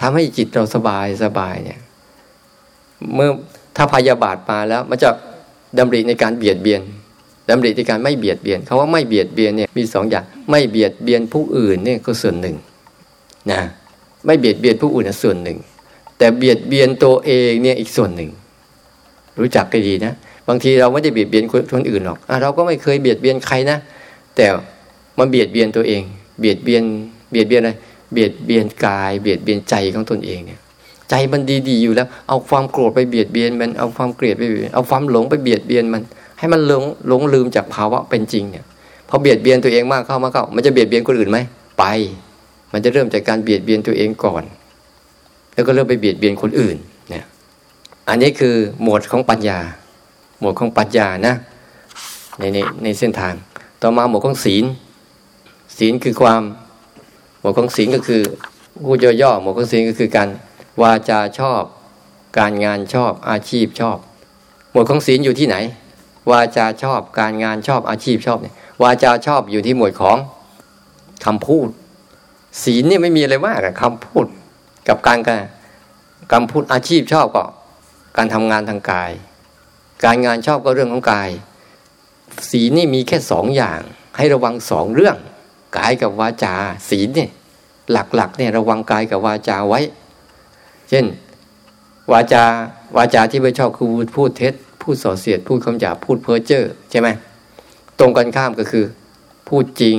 [0.01, 1.79] ทำให้จิตเราสบายสบายเนี่ย
[3.15, 3.29] เมื่อ
[3.75, 5.09] ถ้าพยาบาทมาแล้ว มันจะ
[5.77, 6.81] ดำริในการเบียดเบียน
[7.49, 12.55] ดำริในการไม่เบียดเบียนเขาว่าไม่เบียดเบียนเนี่ยมีสองอย่าง ไม่เบียดเบียนผู้อื่นเนี่ยก็ส่วนหนึ่ง
[13.51, 13.59] นะ
[14.25, 15.57] ไม่เบียดเบียนผู้อื่นส่วนหนึ่ง
[16.21, 18.29] แต่เบียดเบียนตัวเองเนี่ยอีกส่วนหนึ่ง
[19.39, 20.13] รู้จักกันดีนะ
[20.47, 23.77] บางทีเราไม่ได้เบียดเบียนคนอื่นหรอกอเราก็ไม่เคยเบียดเบียนใครนะ
[24.35, 24.45] แต่
[25.19, 26.01] มันเบียดเบียนตัวเอง
[26.39, 26.83] เบียดเบียน
[27.31, 27.71] เบียดเบียนอะไร
[28.13, 30.59] เบียดเบียนกาย เบียดเบียนใจของตนเองเนี่ย
[31.09, 34.41] ใจมันดีๆอยู่แล้ว เอาความโกรธไปเบียดเบียนมันเอาความเกลียดไป
[34.73, 36.01] เอาความหลงไปเบียดเบียนมัน
[36.39, 38.65] ให้มันหลงหลงลืมจากภาวะเป็นจริงเนี่ย
[39.09, 41.39] พอเบียดเบียนตัวเองมากเข้ามากเข้ามันจะเบียดเบียนคนอื่นไหม
[41.79, 41.83] ไป
[42.73, 44.43] มันจะเริ่มจากการเบียดเบียนตัวเองก่อน
[45.53, 46.77] แล้วก็เริ่มไปเบียดเบียนคนอื่น
[47.09, 47.25] เนี่ย
[48.07, 49.59] อันนี้คือหมวดของปัญญา
[50.39, 51.35] หมวดของปัญญานะ
[52.39, 53.33] ในในในเส้นทาง
[53.81, 54.65] ต่อมาหมวดของศีล
[55.77, 56.41] ศีลคือความ
[57.39, 58.21] หมวดของศีลก็คือ
[58.85, 60.29] พูดย่อๆหมวดของศีลก็คือการ
[60.81, 61.63] วาจาชอบ
[62.39, 63.97] การงานชอบอาชีพชอบ
[64.71, 65.55] หมวดของศีลอยู่ที่ไหน
[66.31, 70.17] วาจาชอบการงานชอบอาชีพชอบเนี่ยวาจาชอบอยู่ที่หมวดของ
[71.25, 71.67] คำพูด
[72.63, 74.25] ศีลเนี่ยไม่มีอะไรมากอะคำพูด
[74.87, 75.41] กับการการ
[76.31, 77.45] คำพูดอาชีพชอบก็
[78.17, 79.11] การทำงานทางกาย
[80.05, 81.29] การงานชอบก็เรื่องของกาย
[82.49, 83.81] ศีลนี่มีแค่สองอย่าง
[84.17, 85.17] ให้ระวังสองเรื่อง
[85.77, 86.53] กายกับวาจา
[86.89, 87.31] ศีลเนี่ย
[87.91, 89.79] หลักๆเนี่ยระวังกายกับวาจาไว้
[90.89, 91.05] เช่น
[92.11, 92.43] วาจา
[92.97, 97.07] วาจาที่ไม่ชอบคือพูดเท็จ พูดส่อเสียด พูดคำหยาพูดเพ้อเจ้อใช่ไหม
[97.99, 98.85] ตรงกันข้ามก็คือ
[99.47, 99.97] พูดจริง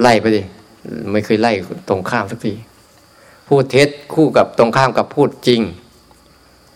[0.00, 0.42] ไล่ไปดิ
[1.12, 1.52] ไม่เคยไล่
[1.88, 2.54] ตรงข้ามสักที
[3.48, 5.60] พูดเท็จคู่กับตรงข้ามกับพูดจริง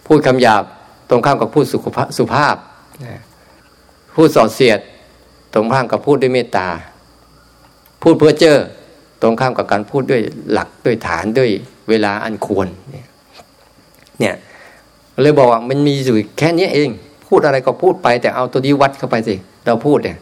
[0.06, 0.64] พูดคำหยาบ
[1.11, 1.64] ตรงข้ามกับพูด
[2.18, 2.56] สุภาพ
[4.14, 4.80] พูดส่อเสียด
[5.54, 6.68] ตรงข้ามกับพูดด้วยเมตตา
[8.02, 8.59] พูดเพื่อเจอ
[9.22, 10.20] ตรงข้ามกับการพูดด้วย
[10.52, 11.50] หลักด้วยฐานด้วย
[11.88, 14.37] เวลาอันควรเนี่ย
[15.22, 16.90] เลยบอกว่ามันมีอยู่แค่นี้เอง
[17.28, 19.35] พูดอะไรก็พูดไป แต่เอาตัวนี้วัดเข้าไปสิ
[19.66, 20.18] เราพูดเนี่ย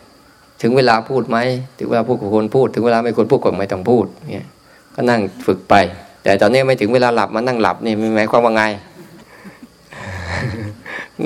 [0.63, 1.39] ถึงเวลาพูดไหม
[1.79, 4.47] ถึงเวลาพูดกับคนพูด ถึงเวลาไม่ควรพูดก็ไม่ต้องพูดเนี่ย
[4.95, 5.75] ก็นั่งฝึกไป
[6.29, 8.63] แต่ตอนนี้ไม่ถึงเวลาหลับมานั่งหลับนี่หมายความว่าไง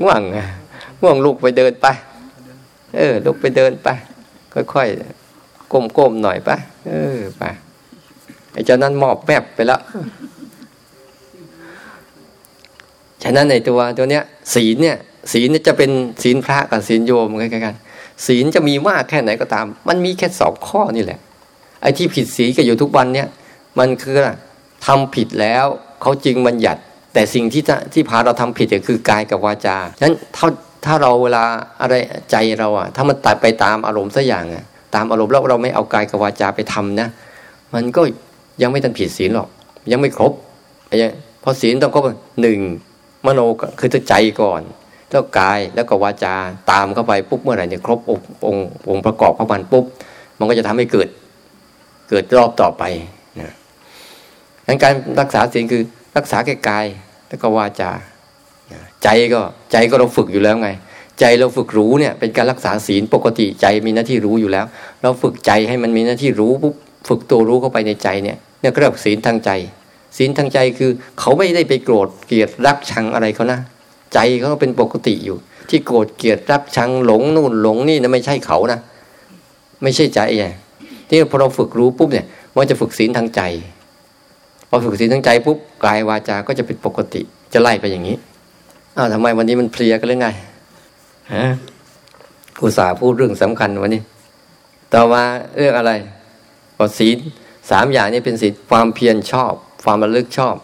[0.01, 0.21] ง่วง
[1.03, 1.87] ง่วงลุกไปเดินไป
[2.97, 3.89] เออ ลุกไปเดินไป
[4.75, 6.57] ค่อยๆก้มๆหน่อยปะ
[6.89, 7.43] เออไป
[8.53, 9.81] ไอ้เจ้านั้นหมอบแมบไปแล้ว
[13.23, 14.97] ฉะนั้นในตัวตัวเนี้ย ศีลเนี่ย
[15.33, 15.91] ศีลจะเป็น
[16.23, 17.75] ศีลพระกับศีลโยมคล้ายกัน
[18.27, 21.19] ศีลจะมีมากแค่ไหนก็ตาม มันมีแค่สองข้อนี่แหละ
[21.83, 23.29] ไอ้ที่ผิดศีลก็อยู่ทุกวันเนี่ย
[23.79, 24.17] มันคือ
[24.87, 25.67] ทำผิดแล้ว
[26.03, 26.81] เขาจริงบัญญัติ
[27.15, 30.47] แต่สิ่งที่ที่พาเราทำผิดก็คือกายกับวาจาฉะนั้นถ้า
[30.85, 31.45] ถ้าเราเวลา
[31.81, 31.95] อะไร
[32.31, 34.65] ใจเราอะถ้ามันตัดไปตามอารมณ์สักอย่างอะ
[34.95, 37.09] ตามอารมณ์แล้วเราไม่เอากายกับวาจาไปทำนะ
[37.75, 38.03] มันก็
[38.63, 39.49] ยังไม่ทันผิดศีลหรอก
[39.93, 40.33] ยังไม่ครบ
[41.41, 42.05] เพราะศีลต้องครบ
[42.43, 42.59] หนึ่ง
[43.27, 43.41] มโน
[43.81, 44.63] คือตัวใจก่อน
[45.11, 46.35] แล้วกายแล้วก็วาจา
[46.71, 48.25] ตามเข้าไปปุ๊บเมื่อไหร่เนี่ยครบองค์
[48.89, 49.85] องค์ประกอบของมันปุ๊บ
[50.39, 51.09] มันก็จะทำให้เกิด
[52.09, 52.83] เกิดรอบต่อไป
[54.67, 55.83] นะดังการรักษาศีลคือ
[56.17, 56.87] รักษาแก่กาย
[57.29, 57.91] แล้วก็วาจา
[59.03, 59.41] ใจก็
[59.73, 60.69] ใจก็เราฝึกอยู่แล้วไง
[61.21, 64.67] ใจเราฝึกรู้เนี่ยเป็นการรักษาศีลปกติใจมีหน้าที่รู้อยู่แล้ว
[65.03, 66.75] เราฝึกใจให้มันมีหน้าที่รู้ปุ๊บ
[67.09, 69.51] ฝึกตัวรู้เข้าไปในใจเนี่ยเนี่ยก็เรียกศีลทางใจ
[70.17, 73.61] ศีลทางใจคือ เขาไม่ได้ไปโกรธเกลียดรักชังอะไรเขานะ
[74.15, 75.37] ใจเขาเป็นปกติอยู่
[75.71, 78.81] ที่โกรธเกลียดรักชังหลงนู่นหลงนี่นะไม่ใช่เขานะ
[79.83, 80.47] ไม่ใช่ใจไง
[81.09, 83.41] ที่พอเราฝึกรู้ปุ๊บเนี่ยมันจะฝึกศีลทางใจ
[84.75, 88.17] พอฝึกศีลทางใจปุ๊บกายวาจาก็จะเป็นปกติจะไล่ไปอย่างนี้
[88.97, 90.29] อ้าวทำไมวันนี้มันเพลียกันหรือไง
[91.35, 91.45] ฮะ
[92.63, 94.03] อุตส่าห์พูดเรื่องสำคัญวันนี้
[94.93, 95.23] ต่อมา
[95.57, 95.93] เรื่องอะไร
[96.77, 97.19] ก็ศีล
[97.71, 99.53] สามอย่างนี้เป็นศีลความเพียรชอบ
[99.85, 100.57] ความระลึกชอบ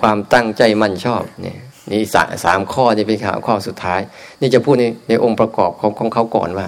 [0.00, 1.58] ความตั้งใจมั่นชอบเนี่ย
[1.90, 4.00] นี่สาสามข้อนี่เป็นข้อข้อสุดท้าย
[4.40, 6.66] นี่จะพูดในในองค์ประกอบของของเขาก่อนว่า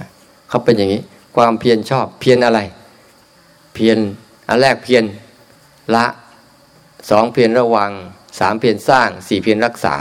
[0.48, 1.02] เขาเป็นอย่างนี้
[1.36, 2.60] ความเพียรชอบ เพียรอะไร
[3.74, 3.98] เพียร
[4.48, 5.04] อันแรกเพียร
[5.94, 6.06] ละ
[7.10, 7.90] สองเพียรระวัง
[8.40, 9.94] สามเพียรสร้างสี่เพียรรักษา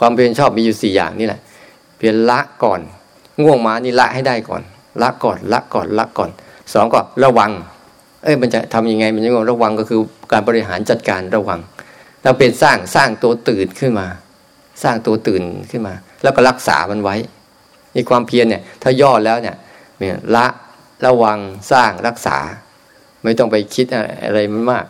[0.00, 1.40] ความเพียรชอบมีอยู่สี่อย่างนี่แหละ
[1.98, 2.80] เพียรละก่อน
[3.42, 4.62] ง่วงมานี่ละให้ได้ก่อน
[5.02, 6.30] ละก่อนละก่อนละก่อน
[6.72, 7.50] สองก็ระวัง
[8.22, 10.00] เอ้ยมันจะทํำยังไงมันจะง่วงระวังก็คือ
[10.32, 11.60] การบริหารจัดการระวัง
[12.22, 14.06] เราเป็นสร้างสร้างตัวตื่นขึ้นมา
[14.82, 17.16] สร้างตัวตื่นขึ้นมา แล้วก็รักษามันไว้
[17.92, 19.56] ในความเพียรเนี่ย ถ้าย่อแล้วเนี่ย
[19.98, 20.46] เนี่ยละ
[21.06, 21.38] ระวัง
[21.72, 22.38] สร้างรักษา
[23.22, 23.86] ไม่ต้องไปคิด
[24.26, 24.84] อะไรมันมาก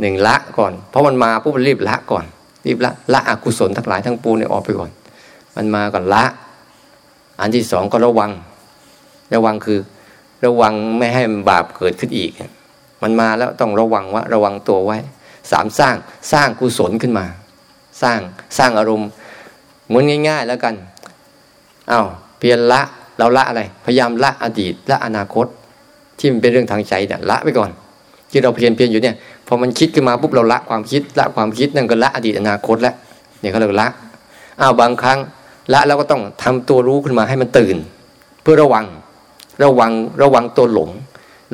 [0.00, 2.24] หนึ่งละก่อน เพราะมันมาปุ๊บรีบละก่อน
[2.66, 4.90] รีบละละอกุศลทั้งหลายทั้งปูเนี่ยออกไปก่อน
[5.56, 6.24] มันมาก่อนละ
[7.40, 8.30] อันที่สองก็ระวัง
[9.34, 9.78] ระวังคือ
[10.44, 12.30] ระวังไม่ให้มันบาปเกิดขึ้นอีก
[13.02, 14.98] มันมาแล้วต้องระวังว่าระวังตัวไว้
[15.50, 15.94] สามสร้าง
[16.32, 17.26] สร้างกุศลขึ้นมา
[18.02, 18.18] สร้าง
[18.58, 19.08] สร้างอารมณ์
[19.86, 20.74] เหมือนง่าย ๆ แล้วกัน
[21.90, 22.06] อา้าว
[22.38, 22.80] เพียรละ
[23.18, 25.46] เราละอะไร พยายามละอดีตละอนาคต
[26.18, 27.70] ที่มันเป็นเรื่องทางใจเนี่ยละไปก่อน
[28.30, 29.16] ที่เราเพียรเพียรอยู่เนี่ย
[29.52, 32.94] พอมันคิดขึ้นมาปุ๊บเราละความคิดละความคิดนั่นก็ละอดีตอนาคตแล้ว
[33.40, 33.88] เนี่ยเขาเรียกละ
[34.60, 35.18] อ้าวบางครั้ง
[35.72, 37.76] ละแล้วก็ต้องทำตัวรู้ขึ้นมาให้มันตื่น
[38.42, 38.86] เพื่อระวัง
[39.62, 40.90] ระวังระวังตัวหลง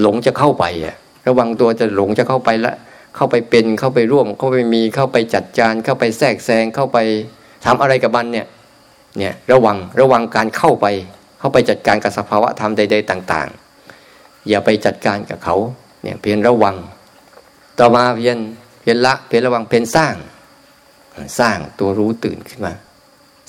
[0.01, 2.75] หลงจะเข้าไปอะระวังตัวจะหลงจะเข้าไปละ
[3.17, 6.99] เข้าไปเป็นเข้าไปร่วม เข้าไปมีเข้าไปจัดจานเข้าไปแทรกแซงเข้าไป
[7.65, 8.47] ทำอะไรกับมันเนี่ย
[9.19, 10.87] เนี่ยระวังระวังการเข้าไป
[11.39, 13.49] เข้าไปจัดการกับสภาวะธรรมใด ๆ ต่าง
[13.97, 15.57] ๆ อย่าไปจัดการกับเขา
[16.03, 16.77] เนี่ยเพียรระวัง
[17.79, 18.39] ต่อมาเพียร
[18.81, 20.15] เพียรละเพียรระวังเพียรสร้าง
[21.39, 22.73] สร้างตัวรู้ตื่นขึ้นมา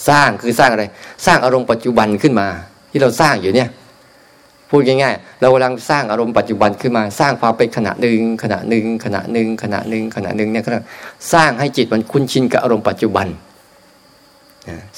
[0.10, 0.86] สร้างคือสร้างอะไร
[1.26, 2.48] สร้างอารมณ์ปัจจุบันขึ้นมา
[2.92, 3.70] ที่เราสร้างอยู่เนี่ย
[4.70, 10.72] พูดง่ายๆ เรากำลังสร้างอารมณ์ปัจจุบันขึ้นมา สร้างความเป็นขณะหนึ่งขณะหนึ่งขณะหนึ่งขณะหนึ่งขณะหนึ่งเนี่ยก็
[11.34, 13.28] สร้างให้จิตมันคุ้นชินกับอารมณ์ปัจจุบัน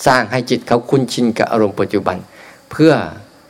[0.05, 2.17] สร้างให้จิตเขาคุ้นชินกับอารมณ์ปัจจุบัน
[2.71, 2.91] เพื่อ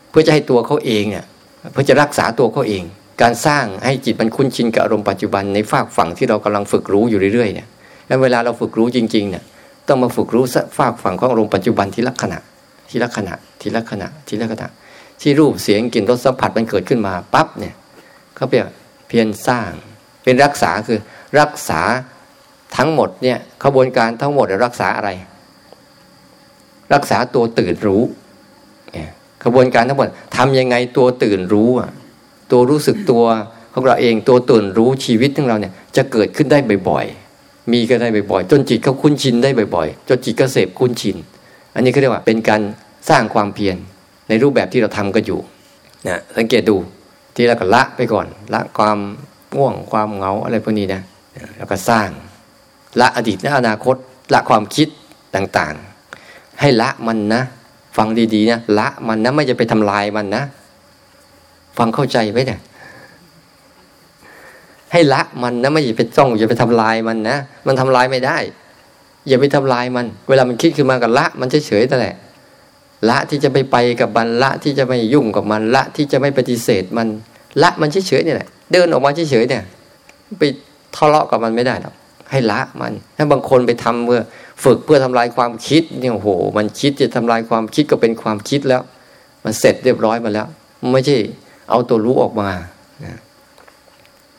[0.09, 1.25] เพื่อจะให้ตัวเขาเองเนี่ย
[1.71, 2.83] เพื่อจะรักษาตัวเขาเอง
[3.21, 7.67] การสร้างให้จิตมันคุ้นชินกับอารมณ์ปัจจุบันในฝากฝั่งที่เรากำลังฝึกรู้อยู่เรื่อยๆเนี่ย
[8.07, 9.43] แล้วเวลาเราฝึกรู้จริงๆเนี่ย
[9.87, 10.43] ต้องมาฝึกรู้
[10.77, 12.39] ฝากฝั่งของอารมณ์ปัจจุบันทีละขณะ
[12.89, 14.67] ทีละขณะทีละขณะทีละขณะ
[15.21, 17.75] ที่รูปเสียงกลิ่นรสสัมผัสมันเกิดขึ้นมาปั๊บเนี่ย
[18.35, 18.65] เขาเพีย
[19.07, 19.71] เพียรสร้าง
[20.23, 20.99] เป็นรักษาคือ
[21.39, 21.81] รักษา
[22.77, 25.09] ทั้งหมดเนี่ยขบวนการทั้งหมดรักษาอะไร
[26.93, 28.03] รักษาตัวตื่นรู้
[29.43, 31.69] กระบวนการทั้งหมดทำยังไงตัวตื่นรู้
[32.51, 33.25] ตัวรู้สึกตัว
[33.73, 36.57] ของเราเองตัวตื่นรู้ชีวิตของเราเนี่ยจะเกิดขึ้นได้
[36.89, 41.17] บ่อยๆ มีก็ได้บ่อยๆ จนจิตเขาคุ้นชินได้บ่อยๆ จนจิตก็เสพคุ้นชิน
[41.75, 42.61] อันนี้เขาเรียกว่าเป็นการ
[43.09, 43.77] สร้างความเพียร
[44.29, 45.39] ในรูปแบบที่เราทำกันอยู่
[46.07, 46.75] นะสังเกตดู
[47.35, 48.97] ที่เราก็ละไปก่อน ละความ
[49.55, 51.01] ง่วงความเหงาอะไรพวกนี้นะ
[51.57, 52.09] แล้วก็สร้าง
[52.99, 53.95] ละอดีตและอนาคต
[54.33, 54.87] ละความคิด
[55.35, 57.41] ต่างๆ ให้ละมันนะ
[57.97, 60.43] ฟังดีๆนะละมันนะไม่จะไปทำลายมันนะ
[61.79, 62.59] ฟังเข้าใจไว้เนี่ย
[64.91, 67.37] ให้ละมันนะไม่อย่าไปจ้อง อย่าไปทำลายมันนะ
[67.67, 68.37] มันทำลายไม่ได้
[69.27, 72.15] อย่าไปทำลายมัน เวลามันคิดขึ้นมากับละ มันเฉยๆแต่แหละ
[73.09, 77.07] ละที่จะไปไปกับมันละที่จะไม่ยุ่งกับมันละที่จะไม่ปฏิเสธมัน
[77.61, 79.63] ละมันเฉยๆนี่ยแหละเดินออกมาเฉยๆเนี่ย
[80.39, 80.43] ไป
[80.95, 81.93] ทะเลาะกับมันไม่ได้หรอก
[82.31, 84.21] ให้ละมัน ถ้าบางคนไปทำเมื่อ
[84.63, 88.81] ฝึกเพื่อทำลายความคิดเนี่ยโหมันคิดจะทำลายความคิดก็เป็นความคิดแล้ว
[89.45, 90.47] มันเสร็จเรียบร้อยมาแล้ว
[90.93, 91.17] ไม่ใช่
[91.69, 92.49] เอาตัวรู้ออกมา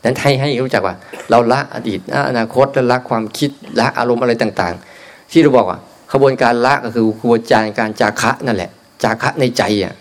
[0.04, 0.94] นั้นให้ให้รู้จักว่า
[1.30, 5.78] เราละอดีตละอนาคตและละความคิดละอารมณ์อะไรต่าง ๆ ที่เราบอกว่า
[6.12, 8.70] ขบวนการละก็คือกระบวนการการจาคะนั่นแหละ
[9.02, 9.94] จาคะในใจอะ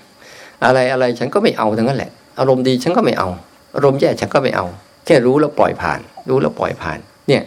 [0.66, 3.30] อะไรอะไรฉันก็ไม่เอาทั้งนั้นแหละ อารมณ์ดีฉันก็ไม่เอา
[3.76, 4.66] อารมณ์แย่ฉันก็ไม่เอา
[5.06, 7.44] แค่รู้แล้วปล่อยผ่าน รู้แล้วปล่อยผ่าน เนี่ย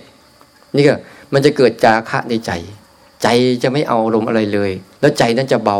[0.76, 0.94] นี่ก็
[1.32, 2.50] มันจะเกิดจาคะในใจ
[3.22, 3.26] ใจ
[3.62, 5.78] จะไม่เอาลมณ์อะไรเลย แล้วใจนั้นจะเบา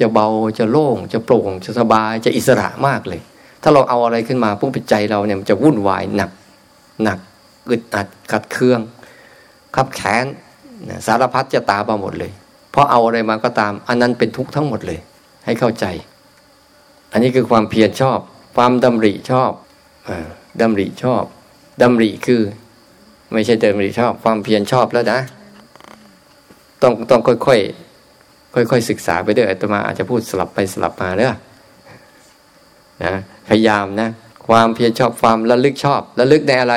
[0.00, 3.20] จะเบาจะโล่ง จะโปร่งจะสบายจะอิสระมากเลย
[3.62, 6.30] ถ้าเราเอาอะไรขึ้นมาปุ๊บใจเราเนี่ยมันจะวุ่นวายหนัก
[7.04, 7.18] หนัก
[7.70, 8.80] อึดอัดขัดเคือง
[9.76, 10.24] ขับแขน
[11.06, 12.32] สารพัดจะตามาหมดเลย
[12.70, 15.00] เพราะเอาอะไรมาก็ตาม อันนั้นเป็นทุกข์ทั้งหมดเลย
[15.44, 15.86] ให้เข้าใจ
[17.12, 18.18] อันนี้คือความเพียรชอบ
[18.56, 19.50] ความดำริชอบ
[20.08, 20.10] อ
[20.60, 21.22] ดำริชอบ
[21.82, 22.42] ดำริคือ
[23.32, 25.20] ไม่ใช่เดิมริชอบ ความเพียรชอบแล้วนะ
[26.82, 31.38] ต้องต้องค่อยๆค่อยๆศึกษาไปด้วยอาตมาอาจจะพูดสลับไปสลับมาเนอะ
[33.04, 33.14] นะ
[33.50, 34.08] พยายามนะ
[34.46, 36.74] ความเพียรชอบความระลึกชอบระลึกในอะไร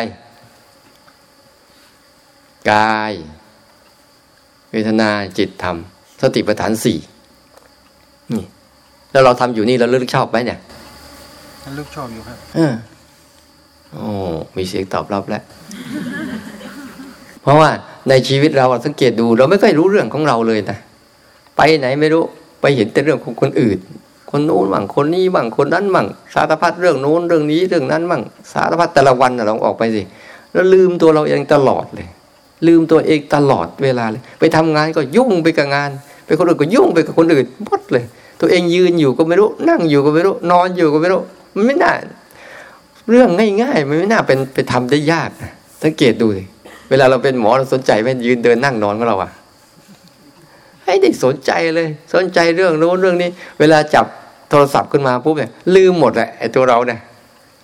[2.72, 3.14] กาย
[4.72, 5.78] เวทนาจิตธรรม
[6.22, 6.98] สติปัฏฐานสี่
[8.34, 8.46] นี่
[9.12, 10.60] แล้วเราทำอยู่นี่เราลึกชอบไหมเนี่ย
[11.66, 12.38] ระลึกชอบอยู่ครับ
[13.94, 14.08] โอ้
[14.56, 15.44] มีเสียงตอบรับแล้ว
[17.42, 17.70] เพราะว่า
[18.10, 20.78] ในชีวิตเราสังเกตดู เราไม่ค่อยรู้เรื่องของเราเลยนะ
[21.58, 22.24] ไปไหนไม่รู้
[22.62, 23.80] ไปเห็นแต่เรื่องของคนอื่น
[24.36, 28.22] คนนู้นบ้างคนนี้บ้างคนนั้นบ้างสารพัดเรื่องโน้นเรื่องนี้เรื่องนั้นบ้าง
[28.54, 30.02] สารพัดแต่ละวันเราออกไปสิ
[30.54, 32.08] แล้วลืมตัวเราเองตลอดเลย
[32.68, 35.90] ลืมตัวเองตลอดเวลาเลย ไปทำงานก็ยุ่งไปกับงาน
[36.26, 38.06] ไปคนอื่นก็ยุ่งไปกับคนอื่นหมดเลย
[38.42, 41.22] ตัวเองยืนอยู่ก็ไม่รู้ นั่งอยู่ก็ไม่รู้ นอนอยู่ก็ไม่รู้
[41.56, 41.94] มันไม่น่า
[43.10, 43.30] เรื่อง
[43.62, 45.30] ง่ายๆมันไม่น่าเป็นไปทำได้ยาก
[45.84, 46.44] สังเกตดูสิ
[46.90, 49.32] เวลาเราเป็นหมอเราสนใจไหมยืนเดินนั่งนอนของเราอะ
[50.86, 54.06] ให้ได้สนใจเลย สนใจเรื่องโน้นเรื่องนี้ เวลาจับ
[54.54, 57.00] โทรศัพท์ขึ้นมาปุ๊บเนี่ยลืมหมดแหละไอ้ตัวเราเนี่ย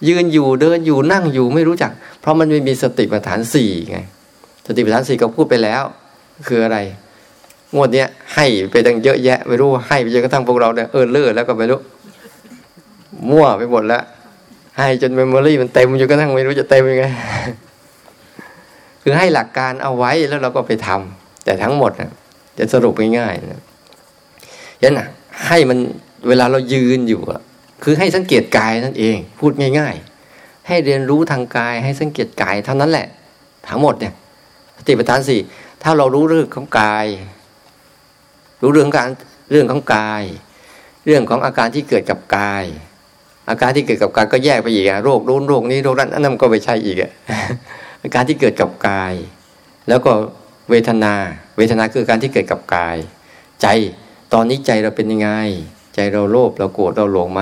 [0.07, 3.97] ยืนอยู่เดินอยู่นั่งอยู่ไม่รู้จัก เพราะมันไม่มีสติปัฏฐานสี่ไง
[4.67, 5.83] สติปัฏฐานสี่ก็พูดไปแล้ว
[6.47, 6.77] คืออะไร
[7.75, 11.79] งวดเนี้ยให้ไปตั้งเยอะแยะไม่รู้ให้ไปจนกระทั่งพวกเราเนี่ยเออเลื่อแล้วก็ไม่รู้
[13.29, 14.03] มั่วไปหมดแล้ว
[14.77, 17.05] ให้จนเมมโมรี่มันเต็มจนกระทั่งไม่รู้จะเต็มยังไง
[19.03, 22.11] คือให้หลักการเอาไว้แล้วเราก็ไปทำแต่ทั้งหมดนะ
[22.57, 23.61] จะสรุปง่ายๆนะ
[24.83, 25.07] ยันนะ
[25.47, 25.79] ให้มัน
[26.27, 27.21] เวลาเรายืนอยู่
[27.83, 29.95] คือให้สังเกตกายนั่นเอง พูดง่าย
[30.31, 33.07] ๆ ให้เรียนรู้ทางกาย ให้สังเกตกายเท่านั้นแหละ
[33.67, 34.13] ทั้งหมดเนี่ย
[34.77, 35.39] สติปัฏฐานสี่
[35.83, 37.05] ถ้าเรารู้เรื่องของกาย
[38.61, 39.09] รู้เรื่องการ
[39.51, 40.23] เรื่องของกาย
[41.05, 42.63] เรื่องของอาการที่เกิดกับกาย
[43.49, 47.11] อาการที่เกิดกับกายก็แยกไปอีกอะโรคนู้นโรคนี้โรคนั้นอันนั้นก็ไม่ใช่อีกอะ
[48.03, 49.13] อาการที่เกิดกับกาย
[49.89, 50.11] แล้วก็
[50.69, 51.13] เวทนา
[51.57, 52.97] เวทนาคือการที่เกิดกับกาย
[53.61, 53.67] ใจ
[54.33, 55.29] ตอนนี้ใจเราเป็นยังไง
[55.99, 57.41] ใจเราโลภเราโกรธเราหลงไหม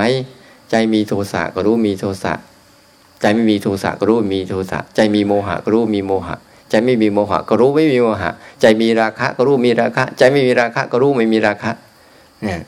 [0.69, 2.33] ใจมีโทสะก็รู้มีโทสะ
[3.21, 6.35] ใจไม่มีโทสะก็รู้มีโทสะใจมีโมหะก็รู้มีโมหะ
[6.69, 11.71] ใจไม่มีโมหะก็รู้ไม่มีโมหะ ใจมีราคะก็รู้มีราคะ ใจไม่มีราคะก็รู้ไม่มีราคะ
[12.43, 12.59] เนี่ย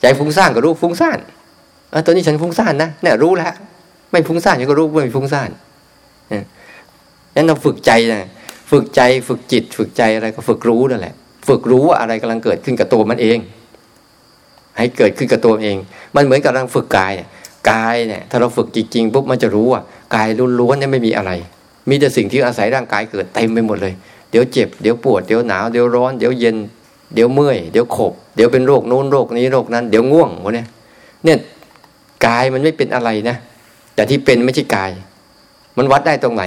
[0.00, 1.18] ใจฟุ้งซ่านก็รู้ฟุ้งซ่าน
[1.90, 3.52] เออตอนนี้ฉันฟุ้งซ่านนะเนี่ยรู้แล้ว
[4.12, 5.50] ไม่ฟุ้งซ่านฉันก็รู้ว่าไม่ฟุ้งซ่าน
[6.30, 6.44] เนี่ย
[7.34, 8.28] นั้นเราฝึกใจนะ
[8.70, 11.14] ฝึกใจฝึกจิต ฝึกใจอะไรก็ฝึกรู้นั่นแหละ
[11.48, 13.38] ฝึกรู้ว่าอะไรกำลังเกิดขึ้นกับตัวมันเอง
[14.78, 15.76] ให้เกิดขึ้นกับตัวเอง
[16.16, 17.28] มันเหมือนกับกำลังฝึกกายเนี่ย
[17.70, 19.80] กายเนี่ยถ้าเราฝึกจริงๆปุ๊บมันจะรู้ว่า
[20.14, 20.28] กาย
[20.60, 21.32] ล้วนๆเนี่ยไม่มีอะไร
[21.88, 23.94] มีแต่สิ่งที่อาศัยร่างกายเกิดเต็มไปหมดเลย
[24.30, 26.56] เดี๋ยวเจ็บเดี๋ยวปวดเดี๋ยวหนาวเดี๋ยวร้อนเดี๋ยวเย็น
[27.14, 30.66] เดี๋ยวเมื่อยเดี๋ยวขบเดี๋ยวเป็นโรคโน้นโรคนี้โรคนั้นเดี๋ยวง่วงหมดเนี่ย
[31.24, 31.38] เนี่ย
[32.26, 33.36] กายมันไม่เป็นอะไรนะ
[33.94, 34.90] แต่ที่เป็นไม่ใช่กาย
[35.78, 36.42] มันวัดได้ตรงไหน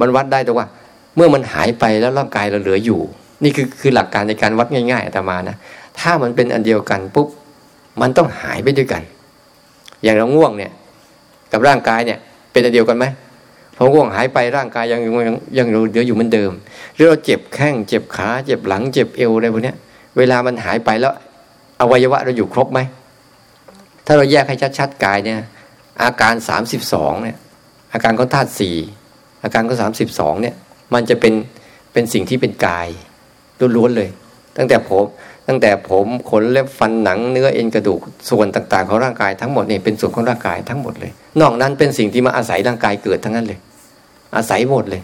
[0.00, 0.68] มันวัดได้ตรงว่า
[1.16, 3.00] เมื่อมันหายไปแล้วร่างกายเราเหลืออยู่
[3.42, 5.56] นี่คือคือหลักการในการวัดง่ายๆอาตมานะ
[6.00, 7.28] ถ้ามันเป็นอันเดียวกันปุ๊บ
[8.00, 9.02] มันต้องหายไปด้วยกัน
[10.02, 10.72] อย่างเราง่วงเนี่ย
[11.52, 12.18] กับร่างกายเนี่ย
[12.52, 13.04] เป็นอันเดียวกันไหม
[13.76, 16.52] พอง่วงหายไปร่างกายยังยังยังเหลืออยู่เหมือนเดิม
[16.94, 19.74] หรือเราเจ็บแข้งเจ็บขาเจ็บหลังเจ็บเอวอะไรพวกนี้
[20.16, 21.12] เวลามันหายไปแล้ว
[21.80, 22.80] อวัยวะเราอยู่ครบไหม
[24.06, 25.38] ถ้าเราแยกให้ชัดๆกายเนี่ย
[26.02, 27.36] อาการสามสิบสองเนี่ย
[27.92, 28.76] อาการของธาตุสี่
[29.42, 30.54] อาการของสามสิบสองเนี่ย
[30.94, 31.34] มันจะเป็น
[31.92, 32.88] เป็นสิ่งที่เป็นกาย
[33.76, 34.08] ล้วนๆเลย
[34.56, 35.04] ตั้งแต่ผม
[35.48, 43.58] ตั้งแต่ผมขนเล็บฟันหนังเนื้อเอ็นกระดูกส่วนต่างๆ ของร่างกายทั้งหมดนี่เป็นส่วนของร่างกายทั้งหมดเลย นอกนั้นเป็นสิ่งที่มาอาศัยร่างกายเกิดทั้งนั้นเลย
[44.36, 45.02] อาศัยหมดเลย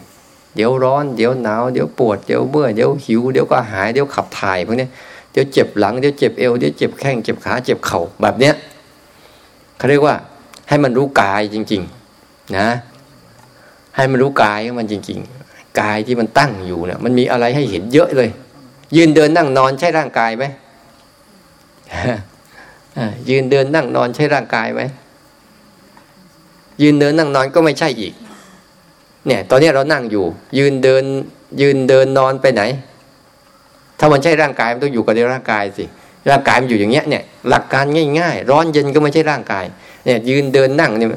[0.55, 4.87] เดี๋ยวร้อนเดี๋ยวหนาวเดี๋ยวปวดเดี๋ยวเบื่อเดี๋ยวหิวเดี๋ยวก็หายเดี๋ยวขับถ่ายพวกนี้
[5.31, 8.53] เดี๋ยวเจ็บหลังเดี๋ยวเจ็บเอวเดี๋ยวเจ็บแข้งเจ็บขาเจ็บเข่าแบบเนี้ย
[9.77, 10.15] เขาเรียกว่า
[10.69, 11.81] ให้มันรู้กายจริง
[12.19, 12.67] ๆ นะ
[13.95, 18.29] ให้มันรู้กายมันจริง ๆ กายที่มันตั้งอยู่เนี่ยมันมีอะไรให้เห็นเยอะเลย
[18.95, 20.45] ยืนเดินนั่งนอนใช่ร่างกายไหม
[23.29, 24.81] ยืนเดินนั่งนอนใช่ร่างกายไหม
[26.81, 28.13] ยืนเดินนั่งนอนก็ไม่ใช่อีก
[29.27, 30.25] เนี่ย ตอนนี้เรานั่งอยู่
[30.57, 31.03] ยืนเดิน
[31.61, 32.63] ยืนเดินนอนไปไหน
[33.99, 35.85] ถ้ามันใช่ร่างกายมันต้องอยู่กับในร่างกายสิ
[36.29, 37.85] ร่างกายมันอยู่อย่างเงี้ยเนี่ยหลักการ
[38.19, 39.65] ง่ายๆ ร้อนเย็นก็ไม่ใช่ร่างกาย
[40.05, 41.09] เนี่ย ยืนเดินนั่งเนี่ย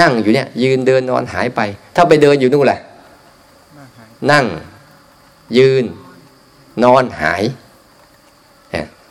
[0.00, 1.60] นั่งอยู่เนี่ย ยืนเดินนอนหายไป
[1.96, 2.80] ถ้าไปเดินอยู่นู่นแหละ
[4.30, 4.44] นั่ง
[5.58, 5.84] ยืน
[6.84, 7.42] นอนหาย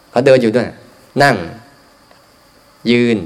[0.10, 0.67] เขาเดินอยู่ด้วย
[1.23, 1.36] นั่ง
[2.91, 3.17] ยืน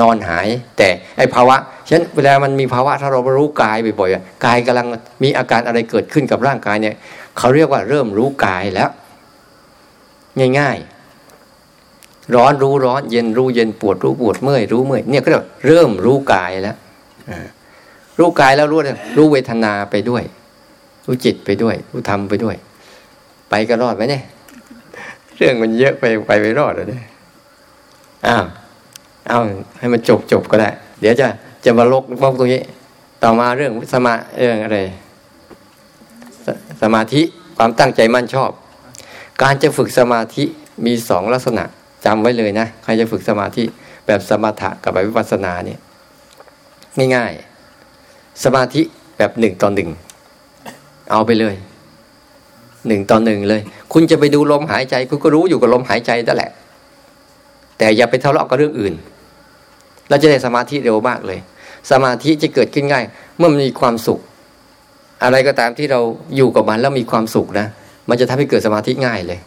[0.00, 4.86] นอนหาย แต่ไอภาวะฉะนั้นเวลามันมีภาวะถ้าเรารู้กายบ่อยๆกายกำลัง
[5.22, 6.94] มีอาการอะไรเกิดขึ้นกับร่างกายเนี่ย
[7.38, 8.90] เขาเรียกว่าเริ่มรู้กายแล้ว
[10.58, 15.30] ง่ายๆ ร้อนรู้ร้อนเย็นรู้เย็นปวดรู้ปวดเมื่อยรู้เมื่อยเนี่ยก็
[15.66, 16.76] เริ่มรู้กายแล้ว
[18.18, 18.80] รู้กายแล้วรู้
[19.16, 20.22] รู้เวทนาไปด้วย
[21.06, 22.56] รู้จิตไปด้วย รู้ธรรมไปด้วย
[23.50, 24.22] ไปก็รอดไหมเนี่ย
[25.36, 26.86] เรื่องมันเยอะไปไปไม่รอดเลย
[28.26, 28.44] อ้าว
[29.28, 29.42] เอาว
[29.78, 30.70] ให้มันจบจบก็ได้
[31.00, 31.26] เดี๋ยวจะ
[31.64, 32.62] จะมาลกบกตรงนี้
[33.22, 34.78] ต่อมาเรื่องสมาเรื่องอะไร
[36.44, 36.46] ส
[36.82, 37.22] สมาธิ
[37.56, 38.50] ความตั้งใจมั่นชอบ
[39.42, 40.44] การจะฝึกสมาธิ
[40.86, 41.64] มีสองลักษณะ
[42.04, 43.64] จำไว้เลยนะใครจะฝึกสมาธิ
[44.06, 45.78] แบบสมถะกับแบบวิปัสสนาเนี่ย
[47.16, 48.82] ง่ายๆ สมาธิ
[49.16, 49.88] แบบหนึ่งต่อหนึ่ง
[51.10, 51.54] เอาไปเลย
[52.86, 53.60] หนึ่งต่อหนึ่งเลย
[53.92, 56.50] คุณจะไปดูลมหายใจ คุณก็รู้อยู่กับลมหายใจนั่นแหละ
[57.78, 58.94] แต่อย่าไปทะเลาะกับเรื่องอื่น
[60.08, 61.38] เราจะได้สมาธิเร็วมากเลย
[61.90, 63.04] สมาธิจะเกิดขึ้นง่าย
[63.38, 64.20] เมื่อมีความสุข
[65.24, 66.00] อะไรก็ตามที่เรา
[66.36, 67.66] อยู่กับมันแล้วมีความสุขนะ
[68.08, 69.40] มันจะทำให้เกิดสมาธิง่ายเลย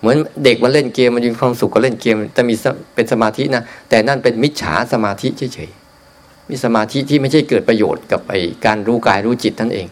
[0.00, 2.54] เหมือนเด็กมันเล่นเกมมันมีความสุขก็เล่นเกม แต่มี
[2.94, 8.34] เป็นสมาธินะ แต่นั่นเป็นมิจฉาสมาธิเฉยๆมีสมาธิที่ไม่ใช่เกิดประโยชน์กับไอ
[8.66, 9.86] การรู้กายรู้จิตนั่นเอง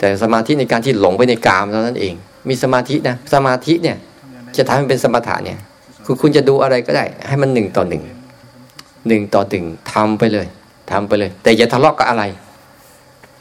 [0.00, 2.14] แต่สมาธิในการที่หลงไปในกามเท่านั้นเอง
[2.48, 3.96] มีสมาธินะสมาธิเนี่ย
[4.56, 5.58] จะทำให้เป็นสมถะเนี่ย
[6.04, 8.02] คือคุณจะดูอะไรก็ได้ ให้มันหนึ่งต่อหนึ่ง
[9.08, 10.46] หนึ่งต่อหนึ่งทำไปเลย
[10.90, 12.22] ทำไปเลย แต่อย่าทะเลาะกับอะไร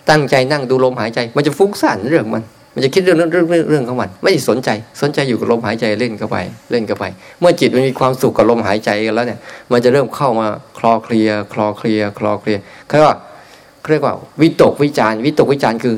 [0.09, 2.43] ตั้งใจนั่งดูลมหายใจ มันจะฟุ้งซ่านเรื่องมัน
[2.73, 4.69] มันจะคิดเรื่องเรื่องเรื่องเรื่องของมัน ไม่สนใจ
[5.01, 6.37] สนใจอยู่กับลมหายใจเล่นเข้าไป
[6.71, 7.05] เล่นเข้าไป
[7.39, 9.39] เมื่อจิตมันมีความสุขกับลมหายใจกันแล้วเนี่ย
[9.71, 10.47] มันจะเริ่มเข้ามา
[10.77, 12.57] คลอเคลียคลอเคลียคลอเคลีย
[12.87, 13.17] เขาเรียกว่า
[13.91, 15.95] เรียกว่าวิตกวิจารวิตกวิจารคือ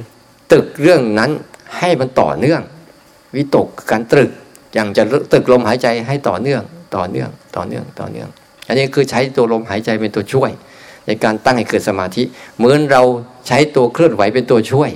[0.53, 1.31] ตึกเรื่องนั้น
[1.77, 2.61] ให้มันต่อเนื่อง
[3.35, 4.29] วิตกการตรึก
[4.73, 6.61] อย่างจะตึกลมหายใจให้ต่อเนื่อง
[6.95, 8.29] ต่อเนื่อง ต่อเนื่อง ต่อเนื่อง
[8.67, 10.51] อันนี้คือใช้ตัวลมหายใจเป็นตัวช่วย
[11.07, 12.23] ในการตั้งให้เกิดสมาธิ
[12.57, 13.03] เหมือนเรา
[13.47, 14.89] ใช้ตัวเคลื่อนไหวเป็นตัวช่วย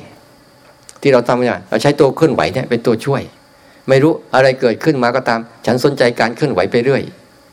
[1.02, 3.22] ที่เราทำเนี่ยเราใช้ตัวเคลื่อนไหวเนี่ยเป็นตัวช่วย
[3.90, 7.02] ไม่รู้อะไรเกิดขึ้นมาก็ตาม ฉันสนใจการเคลื่อนไหวไปเรื่อย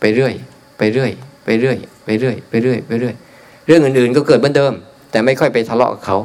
[0.00, 0.32] ไปเรื่อย
[0.78, 1.10] ไปเรื่อย
[1.44, 3.14] ไปเรื่อย ไปเรื่อย ไปเรื่อย ไปเรื่อย
[3.66, 4.72] เรื่องอื่นๆ ก็เกิดเหมือนเดิม
[5.10, 6.18] แต่ไม่ค่อยไปทะเลาะกับเขา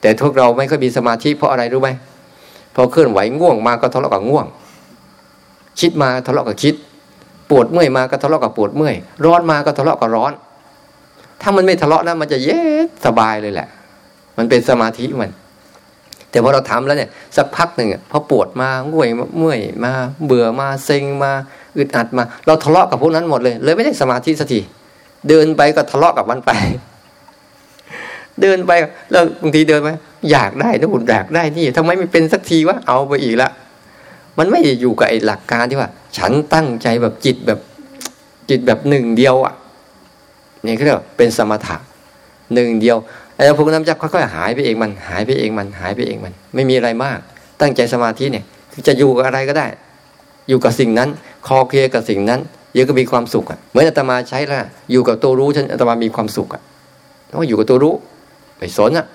[0.00, 1.90] แต่พวกเราไม่ค่อยมีสมาธิเพราะอะไรรู้ไหม
[2.74, 4.46] พอเคลื่อนไหวง่วงมาก็ทะเลาะกับง่วง
[5.80, 6.74] คิดมาทะเลาะกับคิด
[7.50, 8.94] ปวดเมื่อยมาก็ทะเลาะกับปวดเมื่อย
[9.24, 10.32] ร้อนมาก็ทะเลาะกับร้อน
[11.40, 13.68] ถ้ามันไม่ทะเลาะนะมันจะเย็นสบายเลยแหละ
[14.38, 15.30] มันเป็นสมาธิมัน
[16.30, 19.92] แต่พอเราทำแล้วเนี่ย สักพักหนึ่งพอปวดมาง่วยเมื่อยมา
[20.26, 21.32] เบื่อมาเซ็งมา
[21.76, 24.60] อึดอัดมา เราทะเลาะกับพวกนั้นหมดเลย เลยไม่ได้สมาธิสักที
[25.28, 26.50] เดินไปก็ทะเลาะกับมันไป
[28.42, 28.72] เดินไป
[29.10, 29.88] แล้วบางทีเดินไป
[30.30, 33.50] อยากได้นะบุญอยากได้นี่ทำไมไม่เป็นสักทีวะเอาไปอีกละ
[34.38, 37.58] มันไม่ได้อยู่กับไอ้หลักการที่ว่า ฉันตั้งใจแบบจิตแบบ
[38.50, 39.54] จิตแบบหนึ่งเดียวอะ
[40.64, 41.76] นี่เขาเรียกเป็นสมถะ
[42.54, 42.96] หนึ่งเดียว
[43.34, 47.18] ไอ้พวกนั้นจะค่อยๆหายไปเองมันหายไปเองมันหายไปเองมัน ไม่มีอะไรมาก
[47.60, 49.66] ตั้งใจสมาธิเนี่ยคือจะอยู่กับอะไรก็ได้
[50.48, 51.08] อยู่กับสิ่งนั้น
[51.46, 52.40] คอเคลียกับสิ่งนั้น
[52.74, 54.60] เยอะก็มีความสุขอะเหมือนอาตมาใช้ละ
[54.92, 56.62] อยู่กับตัวรู้ฉันอาตมามีความสุขอะ
[57.26, 57.94] เพราะอยู่กับตัวรู้
[58.60, 59.06] ไม่สนอะ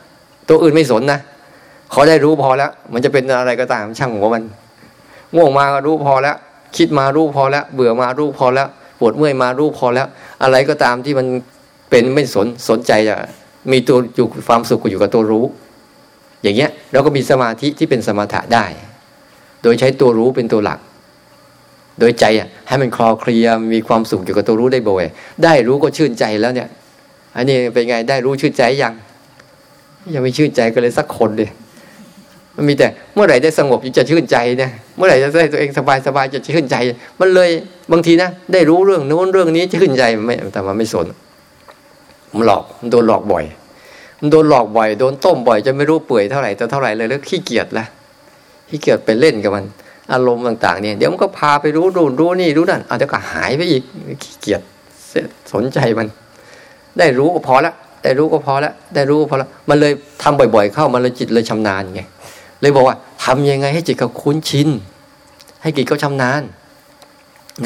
[0.49, 1.19] ตัวอื่นไม่สนนะ
[1.93, 4.43] ขอได้รู้พอแล้ว มันจะเป็นอะไรก็ตามช่างหัวมัน
[5.35, 6.35] ง่วงมาก็รู้พอแล้ว
[6.77, 8.67] คิดมารู้พอแล้ว เบื่อมารู้พอแล้ว
[8.99, 10.07] ปวดเมื่อยมารู้พอแล้ว
[10.43, 11.27] อะไรก็ตามที่มัน
[11.89, 13.19] เป็นไม่สนสนใจอะ
[13.71, 15.45] มีตัวอยู่ความสุขอยู่กับตัวรู้
[16.43, 18.65] อย่างเงี้ยเราก็มีสมาธิที่เป็นสมถะได้
[19.63, 20.79] โดยใช้ตัวรู้เป็นตัวหลัก
[21.99, 25.05] โดยใจอะให้มันคลอเคลียมีความสุขอยู่กับตัวรู้ได้บ่อย
[25.43, 26.69] ได้รู้ก็ชื่นใจแล้วเนี่ย
[27.35, 28.93] อันนี้เป็นไงได้รู้ชื่นใจยัง
[30.13, 31.49] ยังไม่ชื่นใจก็เลยสักคนเลย
[32.55, 36.75] มันมีแต่เมื่อไหร่ได้สงบจะชื่นใจเนี่ยเมื่อไหร่จะได้ตัวเองสบายสบายจะชื่นใจ
[37.19, 37.49] มันเลย
[37.91, 41.05] บางทีนะได้รู้เรื่องโน้นเรื่องนี้ชื่นใจไม่แต่มันไม่สน
[42.35, 43.45] มันหลอกมันโดนหลอกบ่อย
[44.19, 47.85] มันโดนหลอกบ่อยโดนต้มบ่อยจะไม่รู้เปื่อยเท่าไหร่แต่เท่าไหร่เลยแล้วขี้เกียจละ
[48.69, 49.65] ขี้เกียจไปเล่นกับมัน
[50.13, 53.83] อารมณ์ต่างๆเนี่ยเดี๋ยวมันก็พาไปรู้ดูรู้นี่รู้นั่นเอาจจะก็หายไปอีก
[54.23, 54.61] ขี้เกียจ
[55.53, 56.07] สนใจมัน
[56.97, 57.73] ได้รู้ก็พอละ
[58.05, 59.93] ได้รู้ก็พอและได้รู้ก็พอและมันเลย
[60.23, 62.01] ทำบ่อยๆ เข้ามันเลยจิตเลยชำนาญไง
[62.61, 64.69] เลยบอกว่าทำยังไงให้จิตเขาคุ้นชิน
[65.61, 66.41] ให้จิตเขาชำนาญ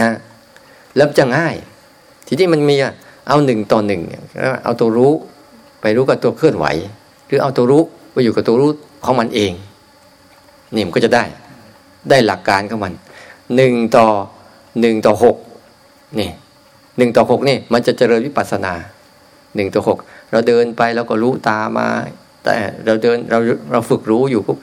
[0.01, 0.11] นะ
[0.95, 1.55] แล้วจะง่าย
[2.27, 2.93] ทีนี้มันมีอะ
[3.27, 4.01] เอาหนึ่งต่อหนึ่ง
[4.63, 5.13] เอาตัวรู้
[5.81, 6.65] ไปรู้กับตัวเคลื่อนไหว
[7.27, 8.69] หรือเอาตัวรู้ไปอยู่กับตัวรู้
[9.05, 9.51] ของมันเอง
[10.75, 11.23] นี่มันก็จะได้
[12.09, 12.93] ได้หลักการของมัน
[13.55, 14.05] หนึ่งต่อ
[14.81, 15.37] หนึ่งต่อหก
[16.19, 16.29] นี่
[16.97, 18.73] หนึ่งต่อหกนี่มันจะเจริญวิปัสสนา
[19.55, 19.97] หนึ่งต่อหก
[20.31, 21.87] เราเดินไปเราก็รู้ตามา
[22.43, 22.55] แต่
[22.85, 23.39] เราเดินเรา
[23.71, 24.57] เราฝึกรู้อยู่ปุ๊บ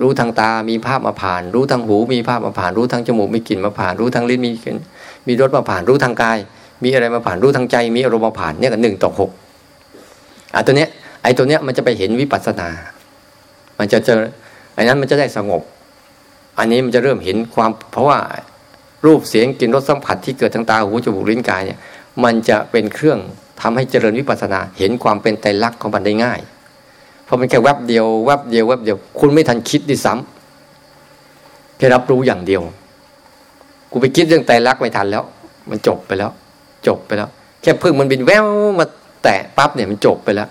[0.00, 4.50] รู้ทางตามีภาพมาผ่าน รู้ทางหูมีภาพมาผ่าน รู้ทางจมูกมีกลิ่นมาผ่าน รู้ทางลิ้นมี
[5.26, 6.38] มีรสมาผ่าน รู้ทางกาย
[6.82, 9.30] มีอะไรมาผ่าน รู้ทางใจ มีอารมณ์มาผ่านเนี่ยกันหนึ่งต่อหก
[10.54, 10.88] อะตัวเนี้ย
[11.22, 12.68] ไอ้ตัวเนี้ยมันจะไปเห็นวิปัสสนา
[13.78, 14.20] มันจะเจอ
[14.74, 15.62] ไอ้นั้นมันจะได้สงบ
[16.58, 18.18] อันนี้มันจะเริ่มเห็นความเพราะว่า
[19.06, 21.78] รูปเสียงกลิ่นรสสัมผัสที่เกิดทางตาหูจมูกลิ้นกายเนี่ย
[22.24, 23.18] มันจะเป็นเครื่อง
[23.60, 26.40] ทำให้เจริญวิปัสนาเห็นความเป็นไตรลักษณ์ของมันได้ง่าย
[27.24, 32.62] เพราะมันแค่แวบเดียวแวบเดียวแวบเดียว คุณไม่ทันคิดดิซ้ำแค่รับรู้อย่างเดียว
[33.90, 35.24] กูไปคิดเรื่องไตรลักษณ์ไม่ทันแล้ว
[35.70, 36.30] มันจบไปแล้ว
[36.86, 37.28] จบไปแล้ว
[37.62, 38.46] แค่พึ่งมันบินแวว
[38.78, 38.86] มา
[39.22, 40.48] แตะปั๊บเนี่ยมันจบไปแล้ว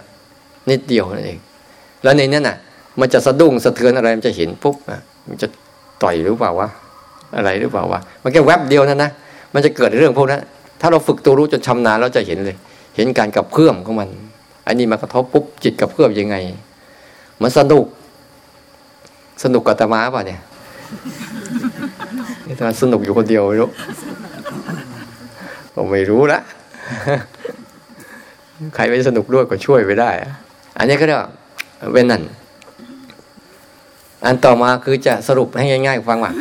[0.70, 1.39] นิดเดียวนั่นเอง
[2.03, 2.58] แล้วในนั้นน่ะ
[2.99, 5.47] มันจะสะดุ้งสะเทือนอะไรมันจะเห็นปุ๊บอะมันจะ
[6.03, 6.70] ต่อยหรือเปล่าวะ
[7.38, 9.12] อะไรหรือเปล่าวะมันแค่แวบเดียวนั่นนะ
[9.53, 10.41] มันจะเกิดเรื่องพวกนั้น
[10.82, 12.55] ถ้าเราฝึกตัวรู้จนชำนาญเราจะเห็นเลย
[12.98, 14.10] เห็นการกับเพื่อมของมัน
[14.68, 16.36] อันนี้มากระทบปุ๊บจิตกับเพื่อมยังไง
[17.41, 17.86] มันสนุก
[19.43, 20.41] สนุกกับตมาป่ะเนี่ย
[22.60, 23.70] ตมาสนุกอยู่คนเดียวรู้
[25.74, 26.39] ก็ไม่รู้ละ
[28.76, 30.12] ใครไม่สนุกด้วยก็ช่วยไปได้
[30.78, 31.30] อันนี้ก็เรียกว่า
[31.91, 32.24] เว้นนั่น
[34.26, 36.34] อันต่อมาคือจะสรุปให้ง่ายๆฟังว่า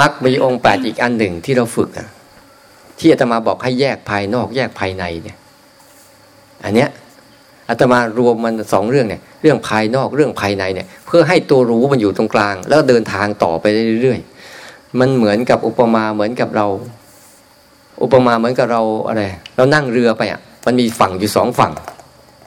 [0.00, 1.90] มักมีองค์แปดอีกอันหนึ่งที่เราฝึก
[2.98, 5.36] ที่อาตมาบอกให้แยกภายนอกแยกภายในเนี่ย
[6.64, 6.88] อันเนี้ย
[7.68, 13.64] อาตมารวมมันสองเรื่องเนี่ยเรื่องภายนอกเรื่องภายในเนี่ยเพื่อให้ตัวรู้มันอยู่ตรงกลาง แล้วเดินทางต่อไป
[14.02, 16.66] เรื่อยๆ มันเหมือนกับอุปมาเหมือนกับเรา
[18.02, 19.22] อุปมาเหมือนกับเราอะไร
[19.56, 21.72] เรานั่งเรือไปอะมันมีฝั่งอยู่สองฝั่ง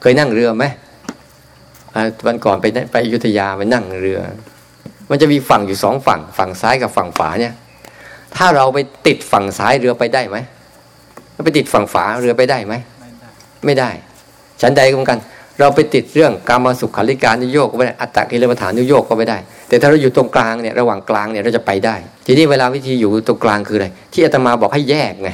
[0.01, 0.66] เคยนั่งเรือไหม
[2.26, 4.20] วันก่อนไปไปอยุธยาไปนั่งเรือ
[5.09, 7.53] มันจะมีฝั่งอยู่สองฝั่ง ฝั่งซ้ายกับฝั่งขวาเนี่ย
[8.38, 10.38] ถ้าเราไปติดฝั่งซ้ายเรือไปได้ไหม
[11.45, 12.74] ไปติดฝั่งฝาเรือไปได้ไหม
[13.66, 13.89] ไม่ได้
[14.61, 15.20] ฉันใดก็เหมือนกัน
[15.59, 19.38] เราไปติดเรื่องการมาสุขขัลิการนิโยกก็ไม่ได้อัตตกิลมัฐานนิโยกก็ไม่ได้
[19.70, 21.95] แต่ถ้าเราอยู่ตรงกลางเนี่ยระหว่างกลางเนี่ยเราจะไปได้
[22.26, 25.30] ทีนี้เวลาวิธีอยู่ตรงกลางคืออะไรที่อาตมาบอกให้แยกไง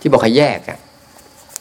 [0.00, 0.78] ที่บอกให้แยกอะ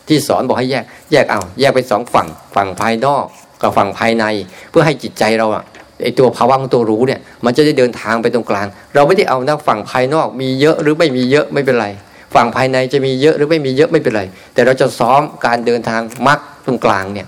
[0.08, 3.26] ที่สอนบอกให้แยก แยกเอา แยกเป็นสองฝั่งฝั่งภายนอก
[3.62, 4.26] กับฝั่งภายใน
[4.70, 5.64] เพื่อให้จิตใจเราอะ
[6.03, 11.88] ไอตัวภาวะของตัวรู้เนี่ย มันจะได้เดินทางไปตรงกลาง เราไม่ได้เอานะฝั่งภายนอกมีเยอะหรือไม่มีเยอะไม่เป็นไร
[12.36, 14.24] ฝั่งภายในจะมีเยอะหรือไม่มีเยอะไม่เป็นไร
[14.54, 17.28] แต่เราจะซ้อมการเดินทางมักตรงกลางเนี่ย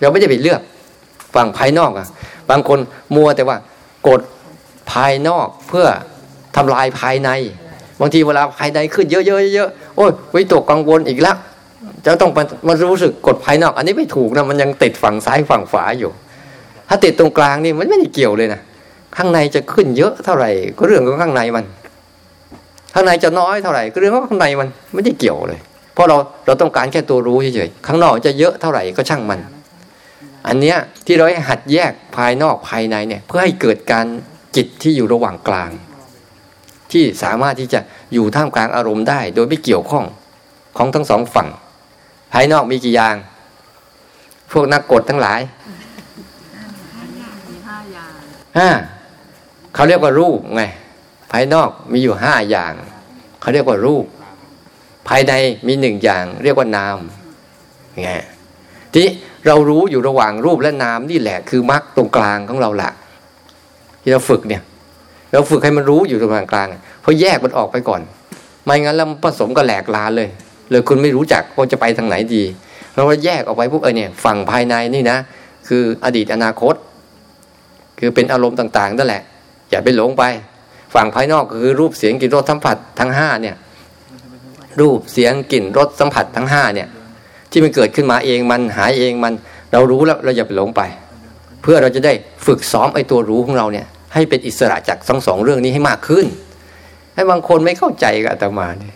[0.00, 0.60] เราไม่ได้ไปเลือก
[1.34, 2.06] ฝั่งภายนอกอะ
[2.50, 2.78] บางคน
[3.14, 3.56] มัวแต่ว่า
[4.08, 4.20] กด
[4.92, 5.86] ภายนอกเพื่อ
[6.56, 7.30] ทำลายภายใน
[8.00, 11.36] บางทีเวลาภายในขึ้นเยอะๆเยอะๆโอ้ยวิตกกังวลอีกแล้ว
[12.04, 12.30] จะต้อง
[12.68, 16.10] มารู้สึกกดภายนอก อันนี้ไม่ถูกนะมันยังติดฝั่งซ้ายฝั่งขวาอยู่
[16.88, 18.60] ถ้าติดตรงกลางนี่มันไม่ได้เกี่ยวเลยนะ
[19.16, 21.64] ข้างในจะขึ้นเยอะเท่าไหร่ก็เรื่องของข้างในมัน
[22.94, 25.60] ข้างในจะน้อยเท่าไหร่ก็เรื่องของข้างในมันไม่ได้เกี่ยวเลย
[25.94, 26.16] เพราะเรา
[26.46, 29.40] เราต้องการแค่ตัวรู้เฉยๆข้างนอกจะเยอะเท่าไหร่ก็ช่างมัน
[30.48, 30.76] อันเนี้ย
[31.06, 34.06] ที่เราให้หัดแยกภายนอกภายในเนี่ย เพื่อให้เกิดการ
[34.56, 35.70] จิตที่อยู่ระหว่างกลาง
[36.92, 37.80] ที่สามารถที่จะ
[38.12, 40.04] อยู่ท่ามกลางอารมณ์ได้ โดยไม่เกี่ยวข้อง
[40.76, 41.48] ของทั้งสองฝั่ง
[42.32, 43.14] ภายนอกมีกี่อย่าง
[44.52, 45.40] พวกนักกฎทั้งหลาย
[48.58, 48.70] ห้า
[49.74, 50.62] เขาเรียกว่ารูปไง
[51.32, 52.72] ภายนอกมีอยู่ห้าอย่าง
[53.40, 54.04] เขาเรียกว่ารูป
[55.08, 55.32] ภายใน
[55.66, 56.96] มีหนึ่งอย่าง เรียกว่านาม
[58.02, 58.10] ไง
[58.94, 59.06] ที่
[59.46, 62.92] เรารู้อยู่ระหว่างรูปและนามนี่แหละ คือมรรคตรงกลางของเราแหละ
[64.02, 64.62] ที่เราฝึกเนี่ย
[65.32, 66.68] เราฝึกให้มันรู้อยู่ตรงกลางกลาง
[67.02, 68.00] เพราะแยกมันออกไปก่อน
[68.64, 70.28] ไม่งั้นแล้วผสมก็แหลกลาเลย
[70.70, 72.42] เลยคุณไม่รู้จักว่าจะไปทางไหนดี
[72.94, 75.18] เราแยกออกไปปุ๊บเออเนี่ยฝั่งภายในนี่นะ
[75.68, 76.74] คืออดีตอนาคต
[77.98, 79.22] คือเป็นอารมณ์ต่างๆนั่นแหละ
[79.70, 80.24] อย่าไปหลงไป
[80.96, 83.56] ฝั่งภายนอกก็คือรูปเสียงกลิ่นรสสัมผัสทั้งห้าเนี่ย
[84.80, 86.88] รูปเสียงกลิ่นรสสัมผัสทั้งห้าเนี่ย
[87.50, 89.32] ที่มันเกิดขึ้นมาเองมันหายเองมัน
[89.72, 90.82] เรารู้แล้วเราอย่าไปหลงไป
[91.62, 92.12] เพื่อเราจะได้
[92.46, 96.26] ฝึกซ้อมไอ้ตัวรู้ของเราเนี่ย ให้เป็นอิสระจากทั้งสองเรื่องนี้ให้มากขึ้น
[97.14, 98.94] ให้บางคนไม่เข้าใจกับอาตมาเนี่ย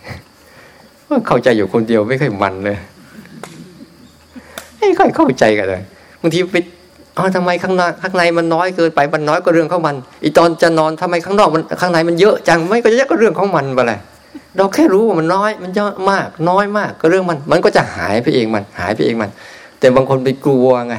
[1.27, 2.77] เข้าใจอยู่คนเดียวไม่ค่อยมันเลย
[4.79, 5.81] ไม่ค่อยเข้าใจกันเลย
[6.21, 6.57] บางทีไป
[7.21, 13.99] อ๋อทำไมข้างในข้างในมันน้อยเกินไปมันน้อยก็เรื่องของมันอีตอนจะนอนทำไมข้างนอกมันข้างในมันเยอะจังไม่ก็เยอะก็เรื่องของมันไปเลย
[14.57, 19.29] เราแค่รู้ว่ามันน้อยมันเยอะมาก น้อยมากก็เรื่องมัน มันก็จะหายไปเองมันหายไปเองมัน
[19.79, 20.95] แต่บางคนไปกลัวไง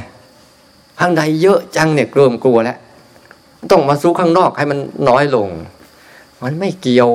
[1.00, 2.76] ข้างในเยอะจังเนี่ยเริ่มกลัวแล้ว
[3.70, 5.48] ต้องมาสู้ข้างนอกให้มันน้อยลง
[6.42, 7.10] มันไม่เกี่ยว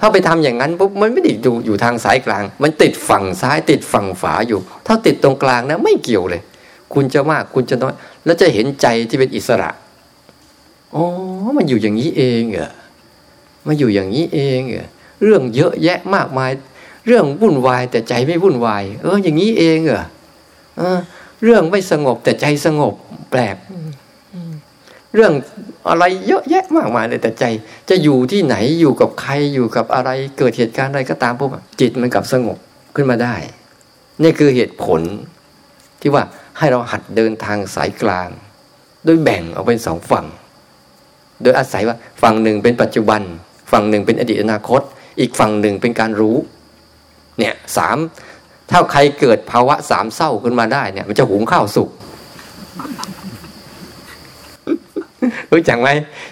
[0.00, 6.42] ถ้าไปทำอย่างนั้นปุ๊บมันไม่ได้อยู่อยู่ทางสายกลาง มันติดฝั่งซ้ายติดฝั่งฝาอยู่ ถ้าติดตรงกลางนะไม่เกี่ยวเลย
[6.94, 9.70] คุณจะมากคุณจะน้อย แล้วจะเห็นใจที่เป็นอิสระ
[10.94, 11.04] อ๋อ
[11.56, 12.70] มันอยู่อย่างนี้เองเหรอ
[13.66, 14.86] มาอยู่อย่างนี้เองเหรอ
[15.22, 16.50] เรื่องเยอะแยะมากมาย
[17.06, 20.04] เรื่องวุ่นวายแต่ใจไม่วุ่นวาย เออ อย่างนี้เองเหรอ
[20.78, 20.98] เออ
[21.44, 22.94] เรื่องไม่สงบแต่ใจสงบ
[23.30, 23.56] แปลก
[25.14, 25.32] เรื่อง
[25.88, 27.44] อะไรเยอะแยะมากมายเลยแต่ใจ
[27.88, 32.58] จะอยู่ที่ไหนอยู่กับใครอยู่กับอะไร เกิดเหตุการณ์อะไรก็ตามพวกจิตมันกลับสงบ
[32.94, 33.34] ขึ้นมาได้
[34.22, 35.00] นี่คือเหตุผล
[36.00, 36.24] ที่ว่า
[36.58, 38.28] ให้เราหัดเดินทางสายกลาง
[39.04, 40.26] โดยแบ่งออกเป็นสองฝั่ง
[41.42, 43.22] โดยอาศัยว่าฝั่งหนึ่งเป็นปัจจุบัน
[43.72, 44.80] ฝั่งหนึ่งเป็นอดีตอนาคต
[45.20, 46.36] อีกฝั่งหนึ่งเป็นการรู้
[47.38, 47.96] เนี่ยสาม
[48.70, 51.90] ถ้าใครเกิดภาวะสามเศร้าขึ้นมาได้เนี่ย มันจะหุงข้าวสุก
[55.50, 55.88] รู้จักไหม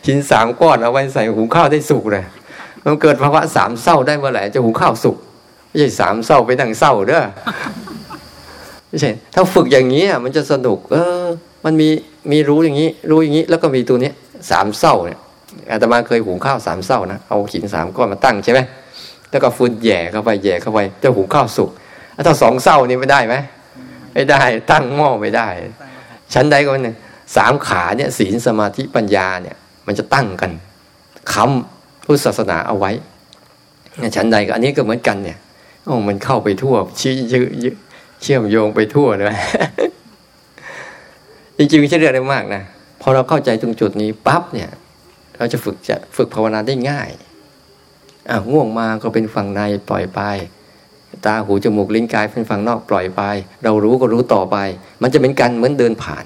[0.07, 2.24] หินสามก้อนเอาไว้ใส่หุงข้าวได้สุกเลย
[2.85, 5.16] มันเกิดภาวะสามเศร้าได้เมื่อไหร่จะหุงข้าวสุก
[5.68, 7.24] ไม่ใช่สามเศร้าไปนั่งเศร้าเด้อ
[9.01, 11.26] ใช่ถ้าฝึกอย่างนี้มันจะสนุก เออ
[11.64, 11.89] มันมี
[12.30, 14.11] มีรู้อย่างนี้ รู้อย่างนี้ แล้วก็มีตัวนี้
[14.51, 15.18] สามเศร้าเนี่ย
[15.70, 18.61] อาตมาเคยหุงข้าวสามเศร้านะเอาหินสามก้อนมาตั้งใช่ไหม
[19.30, 21.70] แล้วก็ฟืนแย่เข้าไปแย่เข้าไปจะหุงข้าวสุก
[22.26, 23.34] ถ้าสองเศร้านี่ไม่ได้ไหม
[24.14, 25.49] ไม่ได้ ตั้งหม้อไม่ได้
[26.34, 26.97] ชั้นใดก็เนี่ย
[27.37, 29.57] สามขาเนี่ยศีลสมาธิปัญญาเนี่ย
[29.87, 30.51] มันจะตั้งกัน
[31.32, 32.91] คำพุทธศาสนาเอาไว้
[34.16, 35.39] ชั้นใดก็อันนี้ก็เหมือนกันเนี่ย
[35.84, 37.70] โอ้มันเข้าไปทั่วชี้ยื
[38.22, 39.36] เชื่อมโยงไปทั่วเลย
[41.56, 42.62] จริงๆไม่ใช่เรื่องอะไรมากนะ
[43.00, 44.70] พอเราเข้าใจตรงจุดนี้ปั๊บเนี่ย
[45.38, 47.10] เราจะฝึกจะฝึกภาวนาได้ง่าย
[48.30, 50.20] อะง่วงมาก็เป็นฝั่งในปล่อยไป
[51.26, 53.22] ตาหูจมูกลิ้นกายเป็นฝั่งนอกปล่อยไป
[53.64, 54.56] เรารู้ก็รู้ต่อไป
[55.02, 56.24] มันจะเป็นการเหมือนเดินผ่าน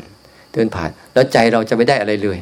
[0.55, 2.39] เดินผ่าน แล้วใจเราจะไม่ได้อะไรเลย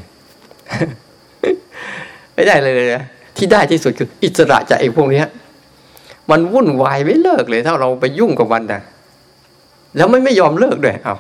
[2.35, 3.05] ไม่ได้เลยนะ
[3.37, 5.27] ที่ได้ที่สุดคือ อิสระจากไอ้พวกเนี้ย
[6.31, 8.81] มันวุ่นวายไม่เลิกเลย ถ้าเราไปยุ่งกับมันนะ
[9.97, 11.17] แล้วไม่ไม่ยอมเลิกด้วยเอา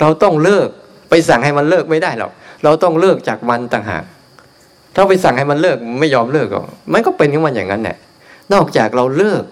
[0.00, 0.68] เราต้องเลิก
[1.10, 2.32] ไปสั่งให้มันเลิกไม่ได้หรอก
[2.64, 4.04] เราต้องเลิกจากมันต่างหาก
[4.94, 6.60] ถ้าไปสั่งให้มันเลิกไม่ยอมเลิกก็
[6.92, 7.96] มันก็เป็นของมันอย่างนั้นแหละ
[8.52, 9.42] นอกจากเราเลิก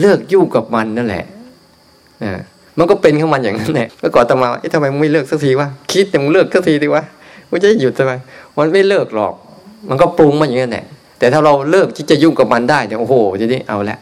[0.00, 1.24] เลิกยุ่งกับมันนั่นแหละ
[2.24, 2.40] อ่า
[2.78, 7.02] มันก็เป็นของมันอย่างนั้นแหละเมื่อก่อนตมาเอ๊ะทำไมมึงไม่เลิกสักทีวะคิดแต่มึงเลิกสักทีดีวะ
[7.50, 8.12] มึงจะหยุดทำไม
[8.58, 9.34] มันไม่เลิกหรอก
[9.88, 10.84] มันก็ปรุงมาอย่างนั้นแหละ
[11.18, 13.98] แต่ถ้าเราเลิกที่จะยุ่งกับมันได้เนี่ยโอ้โหทีนี้เอาละ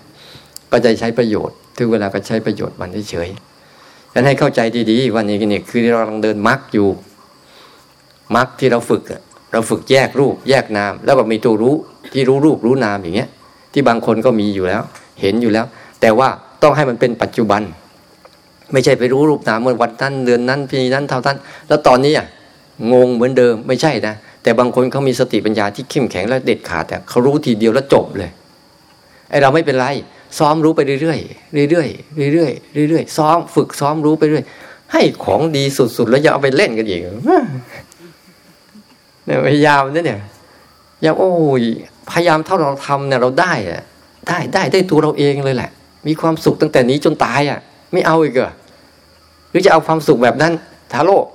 [0.71, 4.61] ก็จะใช้ประโยชน์ ถึงเวลาก็ใช้ประโยชน์มันเฉยๆฉะนั้นให้เข้าใจ
[4.91, 6.89] ดีๆวันนี้นี่คือเรากำลังเดินมรรคอยู่
[8.37, 9.03] มรรคที่เราฝึก
[9.53, 11.75] เราฝึกแยกรูป แยกนาม แล้วก็มีตัวรู้
[12.13, 13.29] ที่รู้รูปรู้นามอย่างเงี้ย
[13.73, 14.83] ที่บางคนก็มีอยู่แล้ว
[15.21, 15.67] เห็นอยู่แล้ว
[16.01, 16.29] แต่ว่า
[16.63, 17.63] ต้องให้มันเป็นปัจจุบัน
[18.73, 21.37] ไม่ใช่ไปรู้รูปนามเมื่อวันนั้นเดือนนั้นปีนั้นเท่านั้น
[21.69, 22.27] แล้วตอนนี้อะ
[22.93, 28.31] งงเหมือนเดิมไม่ใช่นะแต่บางคนเขามีสติปัญญาที่เข้มแข็งและเด็ดขาดแต่เขารู้ทีเดียวแล้วจบเลย
[29.31, 29.87] ไอเราไม่เป็นไร
[30.39, 32.49] ซ้อมรู้ไปเรื่อยๆเรื่อยๆเรื่อ
[32.85, 34.45] ยๆเรื่อยๆซ้อมฝึกซ้อมรู้ไปเรื่อย
[34.93, 35.65] ให้ของดี
[35.97, 40.21] สุดๆ แล้วอย่าเอาไปเล่นกันอีกเนี่ยพยายามนะเนี่ย
[41.03, 41.63] อย่าโอ้ย
[42.11, 43.83] พยายามเท่าเราทำเนี่ยเราได้อะ
[44.29, 45.71] ได้ได้ได้ตัวเราเองเลยแหละ
[46.07, 47.59] มีความสุขตั้งแต่นี้จนตายอะ
[47.93, 48.53] ไม่เอาอีกเหรอ
[49.51, 50.53] หรือจะเอาความสุขแบบนั้น
[50.93, 51.27] ทาโลก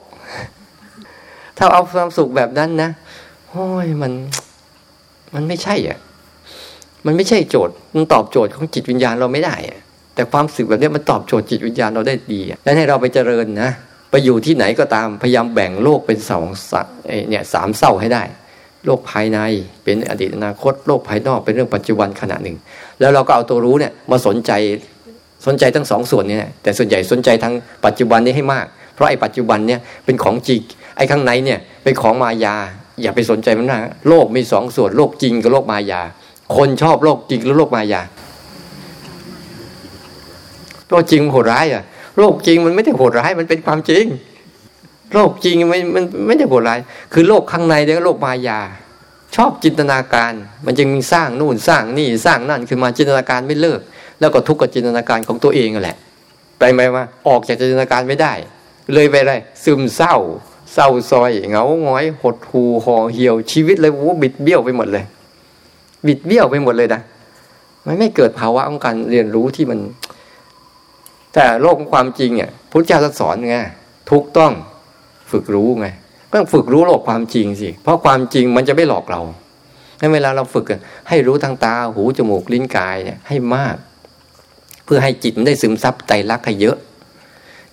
[1.58, 2.90] ถ้าเอาความสุขแบบนั้นนะ
[3.50, 4.12] โอ้ยมัน
[5.34, 5.98] มันไม่ใช่อะ
[7.06, 9.56] มันไม่ใช่โจทย์ มันตอบโจทย์ของจิตวิญญาณเราไม่ได้
[10.16, 13.72] แต่ความสุขแบบนี้มันตอบโจทย์จิตวิญญาณเราได้ดีและให้เราไปเจริญนะ
[14.12, 16.46] ไปอยู่ที่ไหนก็ตามพยายามแบ่งโลกเป็นสอง
[17.30, 18.24] เนี่ยสามเศร้าให้ได้
[18.86, 19.40] โลกภายใน
[19.84, 22.58] เป็นอดีตอนาคต โลกภายนอกเป็นเรื่องปัจจุบันขณะหนึ่ง
[23.00, 24.52] แล้วเราก็เอาตัวรู้เนี่ยมาสนใจ
[25.46, 27.54] สนใจทั้งสองส่วนนี้แต่ส่วนใหญ่สนใจทั้ง
[27.86, 30.62] ปัจจุบันนี้ให้มาก เพราะไอ้ปัจจุบันเนี่ยเป็นของจริง
[30.98, 32.56] ไอ้ข้างในเนี่ยเป็นของมายา
[33.02, 36.02] อย่าไปสนใจมันนะโลกมีสองส่วนโลกจริงกับโลกมายา
[36.56, 38.02] คนชอบโลกจริงหรือโลกมายา
[40.90, 41.84] โลกจริงโหดร้ายอะ
[42.20, 44.06] โลกจริงมันไม่ได้โหดร้ายมันเป็นความจริง
[45.14, 46.80] โลกจริงมันมันไม่ได้โหดร้าย
[47.14, 48.60] คือโลกข้างในเนี่ยโลกมายา
[49.36, 50.34] ชอบจินตนาการ
[50.66, 53.80] มันจึงสร้างนู่นสร้างนี่สร้างนั่นคือมาจินตนาการไม่เลิก
[54.20, 55.98] แล้วก็ทุกข์กับจินตนาการของตัวเองแหละ
[56.60, 58.34] ไปไหมว่าออกจากจินตนาการไม่ได้
[58.94, 59.34] เลยไปอะไร
[59.64, 60.16] ซึมเศร้า
[60.74, 65.06] เศร้าซอยเหงาหงอยหดหูห่อเหี่ยวชีวิตเลยว่าบิดเบี้ยวไปหมดเลย
[66.08, 67.02] บิดเบี้ยวไปหมดเลยนะ
[67.86, 69.80] มันไม่เกิดภาวะของการเรียนรู้ที่มัน
[71.34, 73.58] แต่โลกของความจริงเนี่ยพุทธเจ้าสอนไง
[74.10, 74.54] ทุกต้อง
[75.32, 75.88] ฝึกรู้ไง
[76.34, 79.22] ต้องฝึกรู้โลกความจริงสิเพราะความจริงมันจะไม่หลอกเรา
[80.00, 80.66] ในเวลาเราฝึก
[81.10, 83.76] ให้รู้ทางตาหูจมูกลิ้นกายเนี่ยให้มาก
[84.86, 86.78] เพื่อให้จิตได้ซึมซับใจรักให้เยอะ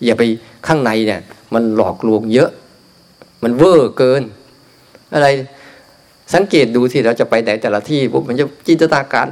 [0.04, 0.22] อย่าไป
[0.66, 1.20] ข้างในเนี่ย
[1.54, 2.50] มันหลอกลวงเยอะ
[3.42, 4.22] มันเวอร์เกิน
[5.14, 5.28] อะไร
[6.34, 9.26] สังเกตดูที่เราจะไปไหนแต่ละที่ปุ๊บมันจะจินตนาการ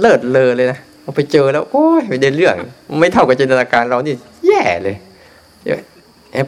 [0.00, 2.56] เลิศเลอเลยนะพอไปเจอแล้ว โอ้ยไม่ได้เรื่อง
[3.00, 4.14] ไม่เท่ากับจินตนาการเรานี่
[4.46, 4.96] แย่เลย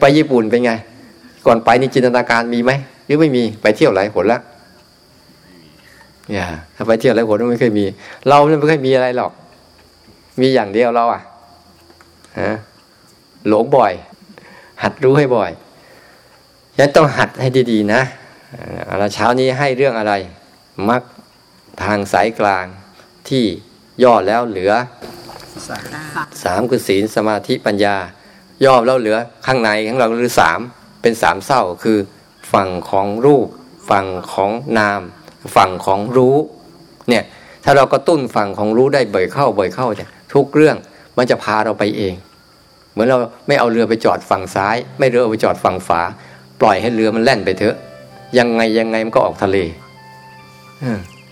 [0.01, 0.71] ไปญี่ปุ่นเป็นไง
[1.45, 2.71] ก่อนไปนี่จินตนาการมีไหม
[3.05, 4.39] หรือไม่มีไปเที่ยวหลายหนละ
[6.33, 6.45] อย่า
[6.75, 7.85] ถ้าไปเที่ยวหลายหนไม่เคยมี
[8.27, 9.31] เราไม่เคยมีอะไรหรอก
[10.39, 11.21] มีอย่างเดียวเราอะ
[12.39, 12.51] ฮะ
[13.47, 13.93] หลงบ่อย
[14.83, 15.51] หัดรู้ให้บ่อย
[16.77, 18.01] ยันต้องหัดให้ดีๆนะ
[18.99, 20.13] เราเช้านี้ให้เรื่องอะไร
[20.89, 21.01] มัก
[21.83, 22.65] ทางสายกลาง
[23.29, 23.45] ที่
[24.03, 24.73] ย่อแล้วเหลือ
[26.43, 27.95] สามคือศีลสมาธิปัญญา
[28.65, 30.59] ย่อแล้วเหลือข้างในของเราหรือสาม
[31.01, 31.97] เป็นสามเศร้าคือ
[32.53, 33.47] ฝั่งของรูป
[33.89, 35.01] ฝั่งของนาม
[35.55, 36.37] ฝั่งของรู้
[37.09, 37.23] เนี่ย
[37.63, 40.77] ถ้าเราก็ตุ้นฝั่งของรู้ได้บ่อยเข้าบ่อยเข้าเนี่ยทุกเรื่อง
[41.17, 42.13] มันจะพาเราไปเอง
[42.91, 46.01] เหมือนเราไม่เอาเรือไปจอดฝั่งซ้าย ไม่เรือไปจอดฝั่งฝา
[46.61, 47.75] ปล่อยให้เรือมันแล่นไปเถอะ
[48.37, 49.57] ยังไงยังไงมันก็ออกทะเล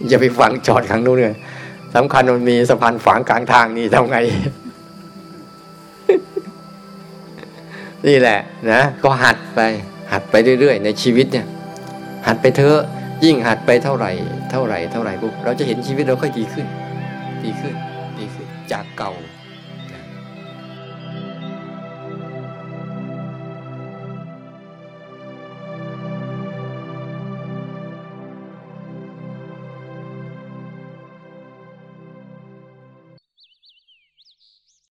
[0.07, 1.37] อย่าไปฟังจอดข้างนู้นเลย
[1.95, 4.17] สำคัญมันมีสะพานฝังกลางทางนี่ทำไง
[8.07, 8.39] นี่แหละ
[8.71, 9.59] นะก็หัดไป
[10.11, 11.47] หัดไปเรื่อยๆ ในชีวิตเนี่ย
[12.27, 12.79] หัดไปเถอะ
[13.23, 14.11] ยิ่งหัดไปเท่าไหร่
[14.51, 16.65] เท่าไหร่ เท่าไหร่ปุ๊บเราจะเห็นชีวิตเราค่อยดีขึ้น
[17.43, 17.75] ดีขึ้น
[18.19, 19.11] ดีขึ้น จากเก่า